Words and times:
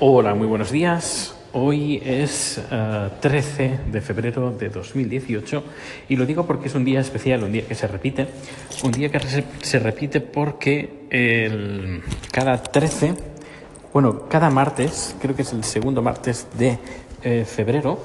Hola, 0.00 0.34
muy 0.34 0.46
buenos 0.46 0.70
días. 0.70 1.34
Hoy 1.52 2.00
es 2.04 2.58
eh, 2.70 3.08
13 3.20 3.80
de 3.90 4.00
febrero 4.00 4.50
de 4.52 4.68
2018 4.68 5.64
y 6.08 6.16
lo 6.16 6.24
digo 6.24 6.46
porque 6.46 6.68
es 6.68 6.74
un 6.74 6.84
día 6.84 7.00
especial, 7.00 7.42
un 7.42 7.52
día 7.52 7.66
que 7.66 7.74
se 7.74 7.86
repite, 7.88 8.26
un 8.84 8.92
día 8.92 9.10
que 9.10 9.18
se, 9.62 9.78
repite 9.78 10.20
porque 10.20 11.06
el- 11.10 12.02
cada 12.30 12.62
13, 12.62 13.14
bueno, 13.92 14.28
cada 14.28 14.48
martes, 14.48 15.16
creo 15.20 15.34
que 15.34 15.42
es 15.42 15.52
el 15.52 15.64
segundo 15.64 16.02
martes 16.02 16.46
de 16.56 16.78
eh, 17.22 17.44
febrero, 17.44 17.98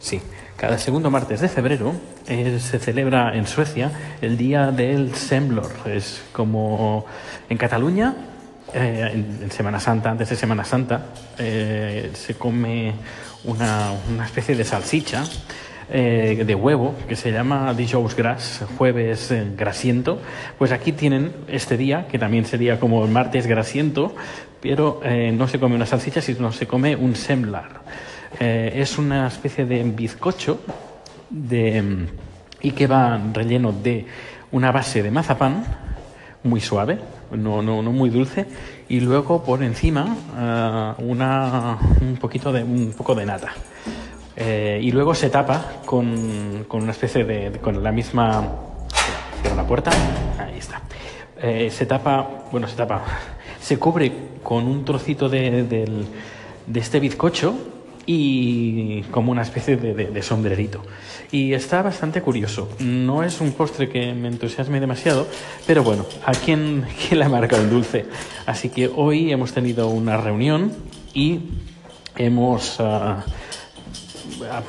sí, 0.00 0.20
cada 0.56 0.76
segundo 0.76 1.08
martes 1.10 1.40
de 1.40 1.48
febrero 1.48 1.92
eh, 2.26 2.58
se 2.60 2.80
celebra 2.80 3.34
en 3.36 3.46
Suecia 3.46 3.92
el 4.20 4.36
Día 4.36 4.72
del 4.72 5.14
Semblor. 5.14 5.70
Es 5.86 6.20
como 6.32 7.06
en 7.48 7.56
Cataluña 7.56 8.16
eh, 8.74 9.10
en, 9.12 9.40
en 9.42 9.50
Semana 9.50 9.80
Santa, 9.80 10.10
antes 10.10 10.28
de 10.28 10.36
Semana 10.36 10.64
Santa, 10.64 11.06
eh, 11.38 12.10
se 12.14 12.34
come 12.34 12.92
una, 13.44 13.92
una 14.12 14.24
especie 14.24 14.54
de 14.54 14.64
salchicha 14.64 15.24
eh, 15.90 16.44
de 16.46 16.54
huevo 16.54 16.94
que 17.08 17.16
se 17.16 17.32
llama 17.32 17.72
dijous 17.74 18.14
gras, 18.14 18.64
jueves 18.76 19.30
eh, 19.30 19.46
grasiento. 19.56 20.20
Pues 20.58 20.72
aquí 20.72 20.92
tienen 20.92 21.32
este 21.48 21.76
día, 21.76 22.06
que 22.08 22.18
también 22.18 22.44
sería 22.44 22.78
como 22.78 23.04
el 23.04 23.10
martes 23.10 23.46
grasiento, 23.46 24.14
pero 24.60 25.00
eh, 25.04 25.32
no 25.32 25.48
se 25.48 25.58
come 25.58 25.76
una 25.76 25.86
salchicha, 25.86 26.20
sino 26.20 26.52
se 26.52 26.66
come 26.66 26.94
un 26.96 27.16
semlar. 27.16 27.80
Eh, 28.38 28.72
es 28.76 28.98
una 28.98 29.28
especie 29.28 29.64
de 29.64 29.82
bizcocho 29.84 30.60
de, 31.30 32.06
y 32.60 32.72
que 32.72 32.86
va 32.86 33.18
relleno 33.32 33.72
de 33.72 34.06
una 34.52 34.72
base 34.72 35.02
de 35.02 35.10
mazapán 35.10 35.87
muy 36.44 36.60
suave, 36.60 36.98
no, 37.32 37.62
no, 37.62 37.82
no 37.82 37.92
muy 37.92 38.10
dulce, 38.10 38.46
y 38.88 39.00
luego 39.00 39.42
por 39.42 39.62
encima 39.62 40.16
ah, 40.36 40.94
una, 40.98 41.78
un, 42.00 42.16
poquito 42.16 42.52
de, 42.52 42.62
un 42.62 42.92
poco 42.96 43.14
de 43.14 43.26
nata. 43.26 43.52
Eh, 44.36 44.78
y 44.82 44.92
luego 44.92 45.14
se 45.14 45.30
tapa 45.30 45.80
con, 45.84 46.64
con 46.68 46.82
una 46.82 46.92
especie 46.92 47.24
de, 47.24 47.50
de- 47.50 47.58
con 47.58 47.82
la 47.82 47.90
misma... 47.90 48.46
Cierro 49.40 49.56
la 49.56 49.66
puerta, 49.66 49.90
ahí 50.38 50.58
está. 50.58 50.80
Eh, 51.42 51.70
se 51.70 51.86
tapa, 51.86 52.44
bueno, 52.52 52.68
se 52.68 52.76
tapa, 52.76 53.02
se 53.60 53.78
cubre 53.78 54.12
con 54.42 54.66
un 54.66 54.84
trocito 54.84 55.28
de, 55.28 55.64
del- 55.64 56.06
de 56.66 56.80
este 56.80 57.00
bizcocho 57.00 57.54
y 58.10 59.02
como 59.10 59.30
una 59.32 59.42
especie 59.42 59.76
de, 59.76 59.92
de- 59.92 60.06
de 60.06 60.22
sombrerito. 60.22 60.82
Y 61.30 61.52
está 61.52 61.82
bastante 61.82 62.22
curioso. 62.22 62.70
No 62.78 63.22
es 63.22 63.42
un 63.42 63.52
postre 63.52 63.90
que 63.90 64.14
me 64.14 64.28
entusiasme 64.28 64.80
demasiado, 64.80 65.28
pero 65.66 65.84
bueno, 65.84 66.06
¿a 66.24 66.32
quién, 66.32 66.86
quién 67.06 67.20
le 67.20 67.28
marca 67.28 67.56
un 67.56 67.68
dulce? 67.68 68.06
Así 68.46 68.70
que 68.70 68.88
hoy 68.88 69.30
hemos 69.30 69.52
tenido 69.52 69.88
una 69.88 70.16
reunión 70.16 70.72
y 71.12 71.40
hemos, 72.16 72.76
ah, 72.80 73.24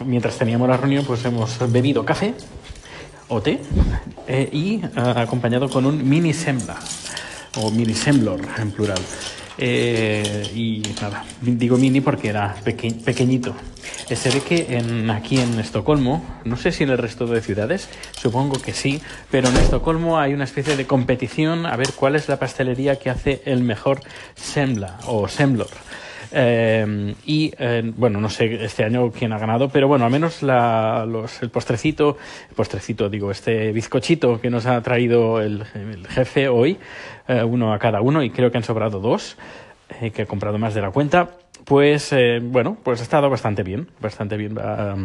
mientras 0.06 0.38
teníamos 0.38 0.68
la 0.68 0.76
reunión, 0.76 1.06
pues 1.06 1.24
hemos 1.24 1.58
bebido 1.72 2.04
café 2.04 2.34
o 3.30 3.42
té 3.42 3.62
eh, 4.28 4.50
y 4.52 4.82
ah, 4.98 5.22
acompañado 5.22 5.70
con 5.70 5.86
un 5.86 6.08
mini 6.08 6.34
sembla 6.34 6.76
o 7.56 7.72
mini 7.72 7.94
semblor 7.94 8.42
en 8.58 8.72
plural. 8.72 9.00
Eh, 9.62 10.50
y 10.56 10.82
nada, 11.02 11.26
digo 11.42 11.76
mini 11.78 12.00
porque 12.00 12.30
era 12.30 12.56
peque- 12.64 12.94
pequeñito. 13.04 13.54
Se 14.08 14.30
ve 14.32 14.40
que 14.42 14.78
en, 14.78 15.10
aquí 15.10 15.38
en 15.40 15.60
Estocolmo, 15.60 16.24
no 16.46 16.56
sé 16.56 16.72
si 16.72 16.84
en 16.84 16.90
el 16.92 16.98
resto 16.98 17.28
de 17.28 17.42
ciudades, 17.42 17.90
supongo 18.20 18.60
que 18.62 18.74
sí, 18.74 19.02
pero 19.30 19.50
en 19.50 19.58
Estocolmo 19.58 20.18
hay 20.18 20.34
una 20.34 20.46
especie 20.46 20.78
de 20.78 20.88
competición 20.88 21.66
a 21.66 21.76
ver 21.76 21.92
cuál 21.94 22.16
es 22.16 22.30
la 22.30 22.40
pastelería 22.40 22.98
que 22.98 23.10
hace 23.10 23.42
el 23.46 23.62
mejor 23.62 24.02
sembla 24.36 24.98
o 25.06 25.28
semblor. 25.28 25.68
Eh, 26.32 27.16
y 27.26 27.52
eh, 27.58 27.92
bueno, 27.98 28.20
no 28.22 28.30
sé 28.30 28.64
este 28.64 28.84
año 28.84 29.12
quién 29.12 29.34
ha 29.34 29.40
ganado, 29.40 29.70
pero 29.70 29.88
bueno, 29.88 30.06
al 30.06 30.12
menos 30.12 30.44
la- 30.44 31.06
los- 31.08 31.42
el 31.42 31.50
postrecito, 31.50 32.18
el 32.50 32.56
postrecito, 32.56 33.10
digo, 33.10 33.32
este 33.32 33.72
bizcochito 33.72 34.40
que 34.40 34.50
nos 34.50 34.66
ha 34.68 34.80
traído 34.82 35.42
el, 35.42 35.64
el 35.74 36.08
jefe 36.08 36.48
hoy, 36.48 36.78
eh, 37.28 37.44
uno 37.44 37.74
a 37.74 37.80
cada 37.80 38.02
uno, 38.02 38.22
y 38.24 38.30
creo 38.30 38.52
que 38.52 38.58
han 38.58 38.64
sobrado 38.64 39.00
dos, 39.00 39.38
eh, 40.02 40.12
que 40.12 40.24
he 40.24 40.26
comprado 40.28 40.58
más 40.60 40.74
de 40.76 40.82
la 40.82 40.92
cuenta, 40.92 41.32
pues 41.66 42.14
eh, 42.14 42.40
bueno, 42.42 42.78
pues 42.84 43.00
ha 43.00 43.04
estado 43.04 43.30
bastante 43.30 43.64
bien, 43.64 43.88
bastante 44.00 44.38
bien. 44.38 44.56
ah, 44.62 44.96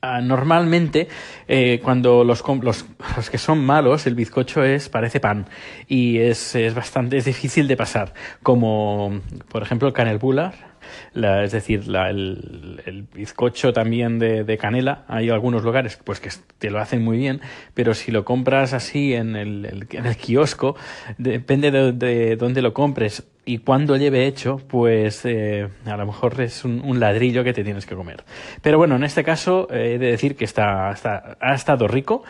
Ah, 0.00 0.20
normalmente, 0.20 1.08
eh, 1.48 1.80
cuando 1.82 2.22
los, 2.22 2.44
los, 2.62 2.86
los 3.16 3.30
que 3.30 3.38
son 3.38 3.64
malos, 3.64 4.06
el 4.06 4.14
bizcocho 4.14 4.62
es, 4.62 4.88
parece 4.88 5.18
pan 5.18 5.46
y 5.88 6.18
es, 6.18 6.54
es 6.54 6.74
bastante 6.74 7.16
es 7.16 7.24
difícil 7.24 7.66
de 7.66 7.76
pasar. 7.76 8.14
Como, 8.42 9.20
por 9.48 9.62
ejemplo, 9.62 9.88
el 9.88 9.94
canelbular, 9.94 10.77
es 11.14 11.52
decir, 11.52 11.82
el, 11.94 13.06
bizcocho 13.14 13.72
también 13.72 14.18
de, 14.18 14.58
canela. 14.58 15.04
Hay 15.08 15.30
algunos 15.30 15.62
lugares 15.62 15.98
pues 16.02 16.20
que 16.20 16.30
te 16.58 16.70
lo 16.70 16.80
hacen 16.80 17.02
muy 17.02 17.18
bien, 17.18 17.40
pero 17.74 17.94
si 17.94 18.10
lo 18.10 18.24
compras 18.24 18.72
así 18.72 19.14
en 19.14 19.36
el, 19.36 19.86
en 19.90 20.06
el 20.06 20.16
kiosco, 20.16 20.76
depende 21.16 21.70
de, 21.70 21.92
de 21.92 22.36
dónde 22.36 22.62
lo 22.62 22.72
compres 22.72 23.24
y 23.44 23.58
cuando 23.58 23.96
lleve 23.96 24.26
hecho, 24.26 24.58
pues 24.68 25.24
eh, 25.24 25.68
a 25.86 25.96
lo 25.96 26.04
mejor 26.04 26.38
es 26.42 26.66
un, 26.66 26.82
un 26.84 27.00
ladrillo 27.00 27.42
que 27.44 27.54
te 27.54 27.64
tienes 27.64 27.86
que 27.86 27.94
comer. 27.94 28.24
Pero 28.60 28.76
bueno, 28.76 28.96
en 28.96 29.04
este 29.04 29.24
caso 29.24 29.68
eh, 29.70 29.94
he 29.94 29.98
de 29.98 30.10
decir 30.10 30.36
que 30.36 30.44
está, 30.44 30.90
está- 30.92 31.38
ha 31.40 31.54
estado 31.54 31.88
rico 31.88 32.24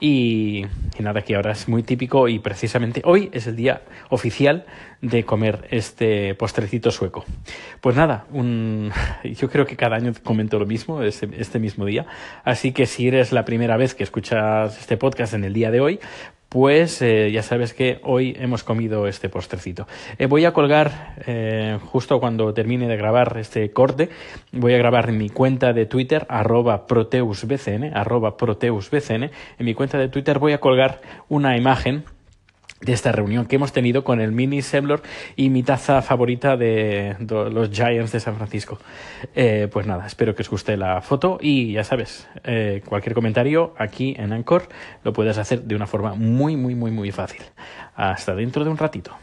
y, 0.00 0.64
y 0.98 1.02
nada, 1.02 1.20
que 1.20 1.34
ahora 1.36 1.52
es 1.52 1.68
muy 1.68 1.82
típico 1.82 2.26
y 2.26 2.38
precisamente 2.38 3.02
hoy 3.04 3.28
es 3.34 3.46
el 3.46 3.56
día 3.56 3.82
oficial 4.08 4.64
de 5.02 5.24
comer 5.24 5.66
este 5.70 6.34
postrecito 6.36 6.90
sueco. 6.90 7.24
Pues 7.80 7.96
nada, 7.96 8.24
un, 8.32 8.90
yo 9.24 9.50
creo 9.50 9.66
que 9.66 9.76
cada 9.76 9.96
año 9.96 10.12
comento 10.22 10.58
lo 10.58 10.64
mismo, 10.64 11.02
este, 11.02 11.28
este 11.38 11.58
mismo 11.58 11.84
día. 11.84 12.06
Así 12.44 12.72
que 12.72 12.86
si 12.86 13.08
eres 13.08 13.32
la 13.32 13.44
primera 13.44 13.76
vez 13.76 13.94
que 13.94 14.04
escuchas 14.04 14.78
este 14.78 14.96
podcast 14.96 15.34
en 15.34 15.44
el 15.44 15.52
día 15.52 15.70
de 15.70 15.80
hoy, 15.80 16.00
pues 16.52 17.00
eh, 17.00 17.30
ya 17.32 17.42
sabes 17.42 17.72
que 17.72 17.98
hoy 18.04 18.36
hemos 18.38 18.62
comido 18.62 19.08
este 19.08 19.30
postrecito. 19.30 19.86
Eh, 20.18 20.26
voy 20.26 20.44
a 20.44 20.52
colgar, 20.52 21.14
eh, 21.26 21.78
justo 21.86 22.20
cuando 22.20 22.52
termine 22.52 22.86
de 22.88 22.96
grabar 22.98 23.38
este 23.38 23.70
corte, 23.70 24.10
voy 24.52 24.74
a 24.74 24.76
grabar 24.76 25.08
en 25.08 25.16
mi 25.16 25.30
cuenta 25.30 25.72
de 25.72 25.86
Twitter, 25.86 26.26
arroba 26.28 26.86
proteusbcn, 26.86 27.96
arroba 27.96 28.36
proteusbcn. 28.36 29.22
En 29.22 29.64
mi 29.64 29.72
cuenta 29.72 29.96
de 29.96 30.08
Twitter 30.08 30.38
voy 30.38 30.52
a 30.52 30.58
colgar 30.58 31.00
una 31.30 31.56
imagen 31.56 32.04
de 32.82 32.92
esta 32.92 33.12
reunión 33.12 33.46
que 33.46 33.56
hemos 33.56 33.72
tenido 33.72 34.04
con 34.04 34.20
el 34.20 34.32
mini 34.32 34.62
Semblor 34.62 35.02
y 35.36 35.50
mi 35.50 35.62
taza 35.62 36.02
favorita 36.02 36.56
de, 36.56 37.16
los 37.28 37.70
Giants 37.70 38.12
de 38.12 38.20
San 38.20 38.36
Francisco. 38.36 38.78
Eh, 39.34 39.68
pues 39.72 39.86
nada, 39.86 40.06
espero 40.06 40.34
que 40.34 40.42
os 40.42 40.50
guste 40.50 40.76
la 40.76 41.00
foto 41.00 41.38
y 41.40 41.72
ya 41.72 41.84
sabes, 41.84 42.28
eh, 42.44 42.82
cualquier 42.84 43.14
comentario 43.14 43.74
aquí 43.78 44.14
en 44.18 44.32
Anchor 44.32 44.68
lo 45.04 45.12
puedes 45.12 45.38
hacer 45.38 45.62
de 45.62 45.74
una 45.76 45.86
forma 45.86 46.14
muy, 46.14 46.56
muy, 46.56 46.74
muy, 46.74 46.90
muy 46.90 47.10
fácil. 47.12 47.42
Hasta 47.94 48.34
dentro 48.34 48.64
de 48.64 48.70
un 48.70 48.78
ratito. 48.78 49.16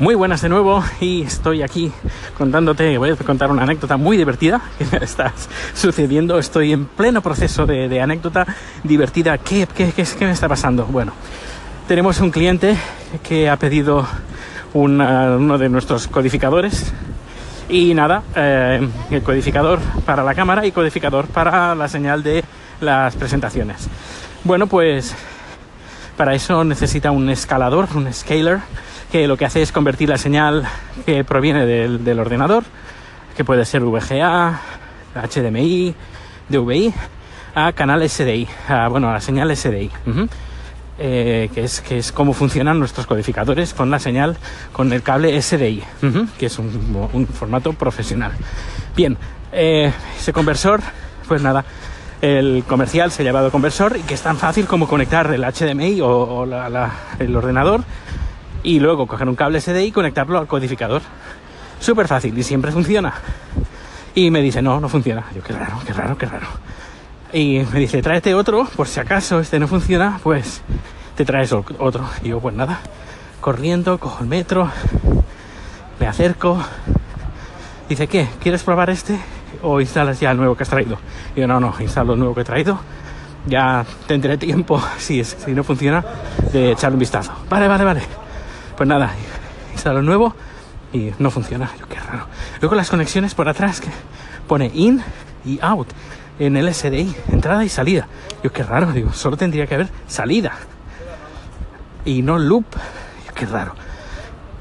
Muy 0.00 0.14
buenas 0.14 0.40
de 0.40 0.48
nuevo 0.48 0.82
y 0.98 1.20
estoy 1.20 1.60
aquí 1.60 1.92
contándote, 2.38 2.96
voy 2.96 3.10
a 3.10 3.16
contar 3.16 3.50
una 3.50 3.64
anécdota 3.64 3.98
muy 3.98 4.16
divertida 4.16 4.58
que 4.78 4.86
me 4.86 5.04
está 5.04 5.34
sucediendo. 5.74 6.38
Estoy 6.38 6.72
en 6.72 6.86
pleno 6.86 7.20
proceso 7.20 7.66
de, 7.66 8.00
anécdota 8.00 8.46
divertida. 8.82 9.36
¿Qué, 9.36 9.68
qué, 9.74 9.92
qué, 9.92 10.04
qué 10.04 10.24
me 10.24 10.30
está 10.30 10.48
pasando? 10.48 10.86
Bueno, 10.86 11.12
tenemos 11.86 12.18
un 12.20 12.30
cliente 12.30 12.78
que 13.22 13.50
ha 13.50 13.58
pedido 13.58 14.06
uno 14.72 15.58
de 15.58 15.68
nuestros 15.68 16.08
codificadores 16.08 16.94
y 17.68 17.92
nada, 17.92 18.22
eh, 18.34 18.88
el 19.10 19.22
codificador 19.22 19.80
para 20.06 20.24
la 20.24 20.34
cámara 20.34 20.64
y 20.64 20.72
codificador 20.72 21.26
para 21.26 21.74
la 21.74 21.88
señal 21.88 22.22
de 22.22 22.42
las 22.80 23.16
presentaciones. 23.16 23.86
Bueno, 24.44 24.66
pues 24.66 25.14
para 26.16 26.34
eso 26.34 26.64
necesita 26.64 27.10
un 27.10 27.28
escalador, 27.28 27.86
un 27.94 28.10
scaler, 28.14 28.60
que 29.10 29.26
lo 29.26 29.36
que 29.36 29.44
hace 29.44 29.62
es 29.62 29.72
convertir 29.72 30.08
la 30.08 30.18
señal 30.18 30.66
que 31.06 31.24
proviene 31.24 31.66
del, 31.66 32.04
del 32.04 32.18
ordenador, 32.20 32.64
que 33.36 33.44
puede 33.44 33.64
ser 33.64 33.82
VGA, 33.82 34.60
HDMI, 35.14 35.94
DVI, 36.48 36.94
a 37.54 37.72
canal 37.72 38.08
SDI, 38.08 38.46
a, 38.68 38.88
bueno, 38.88 39.10
a 39.10 39.14
la 39.14 39.20
señal 39.20 39.54
SDI. 39.56 39.90
ujú. 40.06 40.28
Eh, 41.02 41.48
que, 41.54 41.64
es, 41.64 41.80
que 41.80 41.96
es 41.96 42.12
cómo 42.12 42.34
funcionan 42.34 42.78
nuestros 42.78 43.06
codificadores 43.06 43.72
con 43.72 43.90
la 43.90 43.98
señal, 43.98 44.36
con 44.70 44.92
el 44.92 45.02
cable 45.02 45.40
SDI, 45.40 45.82
ujú, 46.02 46.26
que 46.38 46.44
es 46.46 46.58
un, 46.58 47.08
un 47.14 47.26
formato 47.26 47.72
profesional. 47.72 48.32
Bien, 48.94 49.16
eh, 49.50 49.90
ese 50.18 50.34
conversor, 50.34 50.82
pues 51.26 51.40
nada, 51.40 51.64
el 52.20 52.64
comercial 52.68 53.10
se 53.12 53.22
ha 53.22 53.24
llevado 53.24 53.50
conversor 53.50 53.96
y 53.96 54.00
que 54.02 54.12
es 54.12 54.20
tan 54.20 54.36
fácil 54.36 54.66
como 54.66 54.86
conectar 54.86 55.32
el 55.32 55.42
HDMI 55.42 56.02
o, 56.02 56.08
o 56.10 56.44
la- 56.44 56.68
la- 56.68 56.92
el 57.18 57.34
ordenador 57.34 57.82
y 58.62 58.80
luego 58.80 59.06
coger 59.06 59.28
un 59.28 59.36
cable 59.36 59.60
SDI 59.60 59.86
y 59.86 59.92
conectarlo 59.92 60.38
al 60.38 60.46
codificador. 60.46 61.02
Súper 61.80 62.06
fácil 62.08 62.36
y 62.36 62.42
siempre 62.42 62.72
funciona. 62.72 63.14
Y 64.14 64.30
me 64.30 64.42
dice, 64.42 64.60
no, 64.60 64.80
no 64.80 64.88
funciona. 64.88 65.24
Yo, 65.34 65.42
qué 65.42 65.52
raro, 65.52 65.80
qué 65.86 65.92
raro, 65.92 66.18
qué 66.18 66.26
raro. 66.26 66.46
Y 67.32 67.62
me 67.72 67.78
dice, 67.80 68.02
tráete 68.02 68.34
otro, 68.34 68.66
por 68.76 68.88
si 68.88 69.00
acaso 69.00 69.40
este 69.40 69.58
no 69.58 69.68
funciona, 69.68 70.18
pues 70.22 70.62
te 71.16 71.24
traes 71.24 71.52
otro. 71.52 72.04
Y 72.22 72.28
yo, 72.28 72.40
pues 72.40 72.54
nada, 72.54 72.80
corriendo, 73.40 73.98
cojo 73.98 74.22
el 74.22 74.28
metro, 74.28 74.70
me 75.98 76.06
acerco. 76.06 76.58
Dice, 77.88 78.08
¿qué? 78.08 78.28
¿Quieres 78.42 78.62
probar 78.62 78.90
este? 78.90 79.18
¿O 79.62 79.80
instalas 79.80 80.18
ya 80.20 80.30
el 80.32 80.36
nuevo 80.36 80.56
que 80.56 80.64
has 80.64 80.68
traído? 80.68 80.98
Digo, 81.34 81.46
no, 81.46 81.60
no, 81.60 81.74
instalo 81.80 82.14
el 82.14 82.18
nuevo 82.18 82.34
que 82.34 82.40
he 82.40 82.44
traído. 82.44 82.80
Ya 83.46 83.84
tendré 84.06 84.36
tiempo, 84.36 84.82
si, 84.98 85.20
es, 85.20 85.36
si 85.44 85.52
no 85.52 85.62
funciona, 85.62 86.04
de 86.52 86.72
echarle 86.72 86.94
un 86.96 87.00
vistazo. 87.00 87.32
Vale, 87.48 87.68
vale, 87.68 87.84
vale. 87.84 88.02
Pues 88.80 88.88
nada, 88.88 89.12
instalo 89.74 90.00
nuevo 90.00 90.34
y 90.90 91.10
no 91.18 91.30
funciona. 91.30 91.70
Yo, 91.78 91.86
qué 91.86 92.00
raro. 92.00 92.28
Luego 92.62 92.74
las 92.74 92.88
conexiones 92.88 93.34
por 93.34 93.46
atrás 93.46 93.78
que 93.78 93.90
pone 94.48 94.70
in 94.72 95.02
y 95.44 95.58
out 95.60 95.88
en 96.38 96.56
el 96.56 96.72
SDI, 96.72 97.14
entrada 97.30 97.62
y 97.62 97.68
salida. 97.68 98.08
Yo, 98.42 98.50
qué 98.54 98.62
raro, 98.62 98.90
digo, 98.92 99.12
solo 99.12 99.36
tendría 99.36 99.66
que 99.66 99.74
haber 99.74 99.90
salida 100.06 100.52
y 102.06 102.22
no 102.22 102.38
loop. 102.38 102.64
Yo, 103.26 103.34
qué 103.34 103.44
raro. 103.44 103.74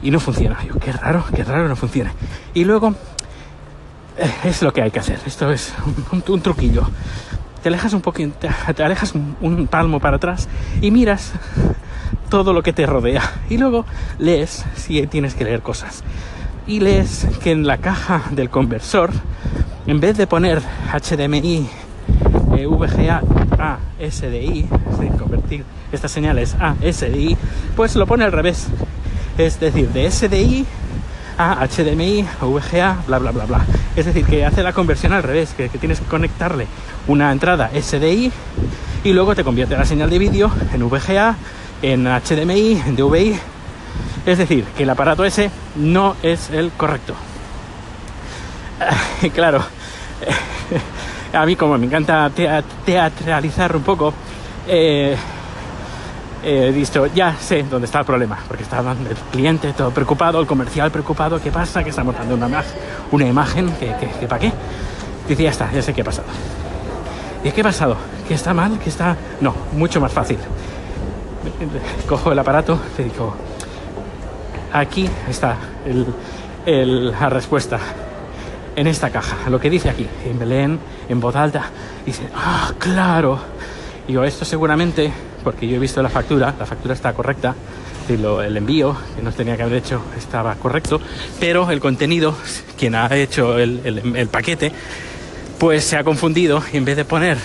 Y 0.02 0.12
no 0.12 0.20
funciona. 0.20 0.62
Yo, 0.66 0.78
qué 0.80 0.92
raro, 0.92 1.24
qué 1.34 1.46
raro 1.46 1.70
no 1.70 1.78
funciona. 1.78 2.12
Y 2.54 2.66
luego 2.66 2.94
eh, 4.18 4.34
es 4.44 4.62
lo 4.62 4.74
que 4.74 4.82
hay 4.82 4.92
que 4.92 5.00
hacer. 5.00 5.22
Esto 5.26 5.50
es 5.50 5.74
un, 6.12 6.42
truquillo. 6.42 6.84
Te 7.64 7.70
alejas 7.70 7.94
un 7.94 8.02
poquito, 8.02 8.50
te, 8.76 8.84
alejas 8.84 9.14
un 9.16 9.68
palmo 9.68 10.02
para 10.02 10.18
atrás 10.18 10.50
y 10.82 10.92
miras 10.92 11.32
todo 12.30 12.54
lo 12.54 12.64
que 12.64 12.74
te 12.74 12.86
rodea. 12.86 13.22
Y 13.50 13.58
luego 13.58 13.86
lees 14.18 14.66
si 14.76 15.06
tienes 15.08 15.34
que 15.34 15.44
leer 15.44 15.62
cosas. 15.62 16.04
Y 16.68 16.80
lees 16.80 17.28
que 17.44 17.52
en 17.52 17.66
la 17.66 17.78
caja 17.78 18.24
del 18.32 18.50
conversor, 18.50 19.12
en 19.88 20.00
vez 20.00 20.18
de 20.18 20.28
poner 20.28 20.62
HDMI, 20.94 21.68
eh, 22.58 22.66
VGA 22.68 23.22
a 23.58 23.80
SDI, 24.00 24.68
convertir 25.18 25.64
estas 25.92 26.12
señales 26.12 26.56
a 26.60 26.76
SDI, 26.76 27.38
pues 27.76 27.96
lo 27.96 28.06
pone 28.06 28.24
al 28.24 28.32
revés. 28.32 28.68
Es 29.38 29.60
decir, 29.60 29.90
de 29.90 30.10
SDI 30.12 30.66
a 31.38 31.66
HDMI, 31.66 32.26
VGA, 32.42 32.98
bla, 33.08 33.20
bla, 33.20 33.32
bla, 33.32 33.46
bla. 33.46 33.66
Es 33.96 34.06
decir, 34.06 34.26
que 34.26 34.46
hace 34.46 34.62
la 34.62 34.74
conversión 34.74 35.14
al 35.14 35.24
revés, 35.24 35.54
que, 35.56 35.70
que 35.70 35.78
tienes 35.78 36.00
que 36.00 36.06
conectarle 36.06 36.68
una 37.08 37.32
entrada 37.32 37.72
SDI 37.74 38.32
y 39.04 39.14
luego 39.14 39.34
te 39.36 39.44
convierte 39.44 39.78
la 39.78 39.86
señal 39.86 40.10
de 40.10 40.20
vídeo 40.20 40.52
en 40.74 40.88
VGA, 40.88 41.38
en 41.82 42.06
HDMI, 42.06 42.82
en 42.86 42.96
DVI. 42.96 43.40
Es 44.26 44.38
decir, 44.38 44.66
que 44.78 44.84
el 44.84 44.90
aparato 44.90 45.24
ese 45.26 45.50
no 45.76 46.16
es 46.22 46.50
el 46.50 46.72
correcto. 46.72 47.14
claro, 49.34 49.64
a 51.34 51.46
mí 51.46 51.56
como 51.56 51.78
me 51.78 51.86
encanta 51.86 52.30
teatralizar 52.86 53.76
un 53.76 53.84
poco, 53.84 54.14
eh, 54.68 55.16
he 56.44 56.72
visto, 56.72 57.08
ya 57.08 57.36
sé 57.38 57.64
dónde 57.64 57.86
está 57.86 58.00
el 58.00 58.06
problema, 58.06 58.40
porque 58.48 58.64
estaba 58.64 58.92
el 58.92 59.16
cliente 59.32 59.74
todo 59.74 59.92
preocupado, 59.92 60.40
el 60.40 60.48
comercial 60.48 60.92
preocupado, 60.92 61.42
¿qué 61.42 61.52
pasa? 61.52 61.84
Que 61.84 61.90
está 61.90 62.04
mostrando 62.04 62.36
una, 62.36 62.64
una 63.12 63.26
imagen, 63.26 63.70
¿que, 63.74 63.88
que, 64.00 64.10
que 64.20 64.28
para 64.28 64.40
qué? 64.40 64.52
Dice, 65.28 65.44
ya 65.44 65.52
está, 65.52 65.72
ya 65.72 65.82
sé 65.82 65.94
qué 65.94 66.02
ha 66.02 66.06
pasado. 66.06 66.28
¿Y 67.44 67.52
qué 67.52 67.62
ha 67.62 67.64
pasado? 67.64 67.96
¿Que 68.28 68.34
está 68.34 68.54
mal? 68.54 68.80
¿Que 68.80 68.90
está...? 68.90 69.16
No, 69.40 69.54
mucho 69.74 70.02
más 70.02 70.12
fácil. 70.12 70.38
Cojo 72.08 72.32
el 72.32 72.40
aparato, 72.40 72.80
te 72.96 73.04
digo, 73.04 73.36
aquí 74.74 75.10
está 75.30 75.58
el, 76.66 77.12
la 77.12 77.30
respuesta 77.30 77.80
en 78.76 78.88
esta 78.88 79.10
caja, 79.10 79.50
lo 79.50 79.60
que 79.60 79.70
dice 79.70 79.90
aquí, 79.90 80.08
en 80.26 80.40
Belén, 80.40 80.80
en 81.10 81.20
voz 81.20 81.36
alta, 81.36 81.70
dice, 82.06 82.24
ah, 82.36 82.74
claro. 82.78 83.40
Y 84.08 84.14
yo, 84.14 84.24
esto 84.24 84.46
seguramente, 84.46 85.12
porque 85.44 85.68
yo 85.68 85.76
he 85.76 85.80
visto 85.80 86.02
la 86.02 86.10
factura, 86.10 86.54
la 86.58 86.66
factura 86.66 86.94
está 86.94 87.14
correcta, 87.14 87.56
el 88.08 88.58
envío 88.58 88.96
que 89.16 89.22
nos 89.22 89.36
tenía 89.36 89.56
que 89.56 89.62
haber 89.62 89.78
hecho 89.78 90.02
estaba 90.18 90.56
correcto, 90.56 91.00
pero 91.40 91.70
el 91.70 91.80
contenido, 91.80 92.36
quien 92.78 92.96
ha 92.96 93.08
hecho 93.16 93.60
el 93.60 94.30
paquete, 94.32 94.72
pues 95.60 95.84
se 95.84 95.98
ha 95.98 96.04
confundido 96.04 96.64
y 96.74 96.78
en 96.78 96.86
vez 96.86 96.96
de 96.96 97.06
poner 97.06 97.38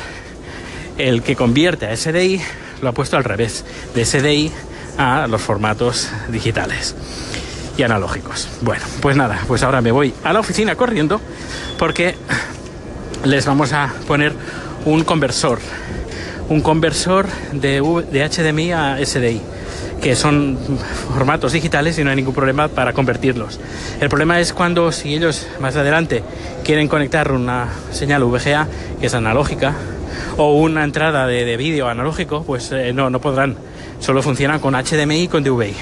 el 0.96 1.22
que 1.22 1.34
convierte 1.34 1.86
a 1.86 1.96
SDI, 1.96 2.40
lo 2.82 2.88
ha 2.88 2.92
puesto 2.92 3.16
al 3.16 3.24
revés, 3.24 3.64
de 3.94 4.04
SDI 4.04 4.52
a 4.98 5.26
los 5.26 5.42
formatos 5.42 6.08
digitales 6.28 6.94
y 7.76 7.82
analógicos. 7.82 8.48
Bueno, 8.60 8.84
pues 9.00 9.16
nada, 9.16 9.40
pues 9.46 9.62
ahora 9.62 9.80
me 9.80 9.90
voy 9.90 10.14
a 10.22 10.32
la 10.32 10.40
oficina 10.40 10.76
corriendo 10.76 11.20
porque 11.78 12.14
les 13.24 13.46
vamos 13.46 13.72
a 13.72 13.92
poner 14.06 14.32
un 14.84 15.04
conversor, 15.04 15.58
un 16.48 16.60
conversor 16.60 17.26
de, 17.52 17.80
de 18.10 18.28
HDMI 18.28 18.72
a 18.72 18.98
SDI 19.04 19.40
que 20.02 20.16
son 20.16 20.58
formatos 21.14 21.52
digitales 21.52 21.98
y 21.98 22.04
no 22.04 22.10
hay 22.10 22.16
ningún 22.16 22.34
problema 22.34 22.68
para 22.68 22.92
convertirlos. 22.92 23.58
El 24.00 24.10
problema 24.10 24.38
es 24.38 24.52
cuando 24.52 24.92
si 24.92 25.14
ellos 25.14 25.46
más 25.60 25.76
adelante 25.76 26.22
quieren 26.62 26.88
conectar 26.88 27.32
una 27.32 27.68
señal 27.90 28.22
VGA 28.24 28.68
que 29.00 29.06
es 29.06 29.14
analógica 29.14 29.74
o 30.36 30.54
una 30.54 30.84
entrada 30.84 31.26
de, 31.26 31.44
de 31.44 31.56
vídeo 31.56 31.88
analógico, 31.88 32.44
pues 32.44 32.70
eh, 32.72 32.92
no, 32.92 33.10
no 33.10 33.20
podrán. 33.20 33.56
Solo 34.00 34.22
funcionan 34.22 34.60
con 34.60 34.74
HDMI 34.74 35.22
y 35.22 35.28
con 35.28 35.42
DVI. 35.44 35.74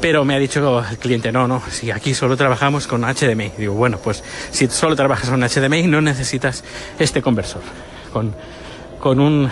Pero 0.00 0.24
me 0.24 0.34
ha 0.34 0.38
dicho 0.38 0.84
el 0.88 0.98
cliente, 0.98 1.32
no, 1.32 1.48
no, 1.48 1.62
si 1.70 1.90
aquí 1.90 2.14
solo 2.14 2.36
trabajamos 2.36 2.86
con 2.86 3.02
HDMI. 3.02 3.52
Digo, 3.56 3.74
bueno, 3.74 3.98
pues 4.02 4.22
si 4.50 4.66
solo 4.68 4.96
trabajas 4.96 5.30
con 5.30 5.40
HDMI 5.40 5.86
no 5.86 6.00
necesitas 6.00 6.64
este 6.98 7.22
conversor. 7.22 7.62
Con, 8.12 8.34
con 9.00 9.20
un, 9.20 9.50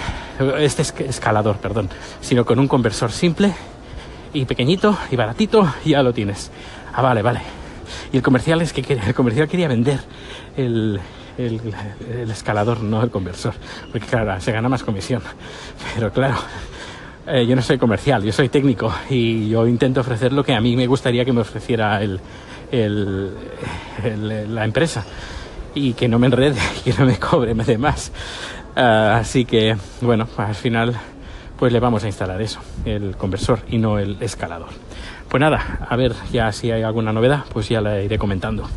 este 0.58 0.82
escalador, 1.04 1.56
perdón, 1.56 1.88
sino 2.20 2.44
con 2.44 2.58
un 2.58 2.68
conversor 2.68 3.12
simple 3.12 3.52
y 4.32 4.44
pequeñito 4.44 4.96
y 5.10 5.16
baratito 5.16 5.74
ya 5.84 6.02
lo 6.02 6.12
tienes. 6.12 6.50
Ah, 6.92 7.02
vale, 7.02 7.22
vale. 7.22 7.61
Y 8.12 8.16
el 8.16 8.22
comercial 8.22 8.60
es 8.62 8.72
que 8.72 8.80
el 8.92 9.14
comercial 9.14 9.48
quería 9.48 9.68
vender 9.68 10.00
el, 10.56 11.00
el, 11.38 11.60
el, 12.10 12.30
escalador, 12.30 12.82
no 12.82 13.02
el 13.02 13.10
conversor, 13.10 13.54
porque 13.90 14.06
claro, 14.06 14.40
se 14.40 14.52
gana 14.52 14.68
más 14.68 14.82
comisión. 14.82 15.22
Pero 15.94 16.12
claro, 16.12 16.36
eh, 17.26 17.46
yo 17.46 17.56
no 17.56 17.62
soy 17.62 17.78
comercial, 17.78 18.22
yo 18.22 18.32
soy 18.32 18.48
técnico 18.48 18.92
y 19.08 19.48
yo 19.48 19.66
intento 19.66 20.00
ofrecer 20.00 20.32
lo 20.32 20.44
que 20.44 20.54
a 20.54 20.60
mí 20.60 20.76
me 20.76 20.86
gustaría 20.86 21.24
que 21.24 21.32
me 21.32 21.40
ofreciera 21.40 22.00
el, 22.02 22.20
la 22.72 24.64
empresa 24.64 25.04
y 25.74 25.92
que 25.94 26.08
no 26.08 26.18
me 26.18 26.26
enrede, 26.26 26.60
que 26.84 26.92
no 26.94 27.06
me 27.06 27.18
cobre 27.18 27.54
de 27.54 27.78
más. 27.78 28.12
Uh, 28.74 29.18
así 29.20 29.44
que, 29.44 29.76
bueno, 30.00 30.26
al 30.36 30.54
final 30.54 30.94
pues 31.58 31.72
le 31.72 31.78
vamos 31.78 32.02
a 32.02 32.06
instalar 32.08 32.42
eso, 32.42 32.60
el 32.84 33.16
conversor 33.16 33.60
y 33.68 33.78
no 33.78 33.98
el 33.98 34.16
escalador. 34.20 34.70
Pues 35.32 35.40
nada, 35.40 35.78
a 35.88 35.96
ver 35.96 36.12
ya 36.30 36.52
si 36.52 36.70
hay 36.72 36.82
alguna 36.82 37.10
novedad, 37.10 37.46
pues 37.50 37.66
ya 37.66 37.80
la 37.80 38.02
iré 38.02 38.18
comentando. 38.18 38.68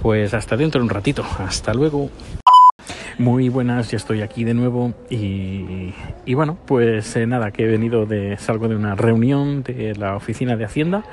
Pues 0.00 0.32
hasta 0.32 0.56
dentro 0.56 0.80
de 0.80 0.84
un 0.84 0.88
ratito, 0.88 1.22
hasta 1.38 1.74
luego. 1.74 2.08
Muy 3.18 3.50
buenas, 3.50 3.90
ya 3.90 3.98
estoy 3.98 4.22
aquí 4.22 4.44
de 4.44 4.54
nuevo 4.54 4.94
y, 5.10 5.92
y 6.24 6.32
bueno, 6.32 6.56
pues 6.64 7.14
eh, 7.16 7.26
nada, 7.26 7.50
que 7.50 7.64
he 7.64 7.66
venido 7.66 8.06
de, 8.06 8.38
salgo 8.38 8.66
de 8.66 8.76
una 8.76 8.94
reunión 8.94 9.62
de 9.62 9.94
la 9.94 10.16
oficina 10.16 10.56
de 10.56 10.64
Hacienda 10.64 11.04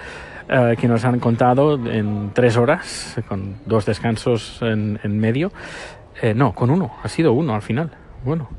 eh, 0.48 0.78
que 0.80 0.88
nos 0.88 1.04
han 1.04 1.20
contado 1.20 1.74
en 1.86 2.32
tres 2.34 2.56
horas, 2.56 3.18
con 3.28 3.58
dos 3.66 3.86
descansos 3.86 4.60
en, 4.62 5.20
medio. 5.20 5.52
Eh, 6.22 6.34
no, 6.34 6.54
con 6.54 6.70
uno, 6.70 6.94
ha 7.04 7.10
sido 7.10 7.34
uno 7.34 7.56
al 7.56 7.62
final. 7.62 7.92
Bueno, 8.24 8.50